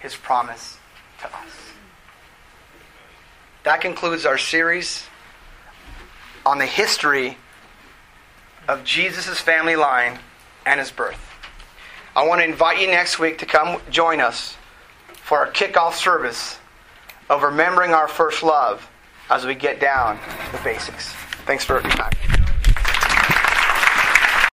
his 0.00 0.14
promise 0.14 0.76
to 1.20 1.26
us. 1.28 1.72
That 3.64 3.80
concludes 3.80 4.26
our 4.26 4.36
series 4.36 5.06
on 6.44 6.58
the 6.58 6.66
history 6.66 7.38
of 8.68 8.84
Jesus' 8.84 9.40
family 9.40 9.76
line 9.76 10.18
and 10.66 10.78
his 10.78 10.90
birth. 10.90 11.18
I 12.14 12.26
want 12.26 12.42
to 12.42 12.44
invite 12.44 12.82
you 12.82 12.88
next 12.88 13.18
week 13.18 13.38
to 13.38 13.46
come 13.46 13.80
join 13.88 14.20
us 14.20 14.58
for 15.14 15.38
our 15.38 15.50
kickoff 15.50 15.94
service 15.94 16.58
of 17.30 17.42
remembering 17.42 17.92
our 17.94 18.08
first 18.08 18.42
love 18.42 18.86
as 19.30 19.46
we 19.46 19.54
get 19.54 19.80
down 19.80 20.18
the 20.52 20.58
basics. 20.58 21.12
Thanks 21.46 21.64
for 21.64 21.80
your 21.80 21.90
time. 21.92 22.37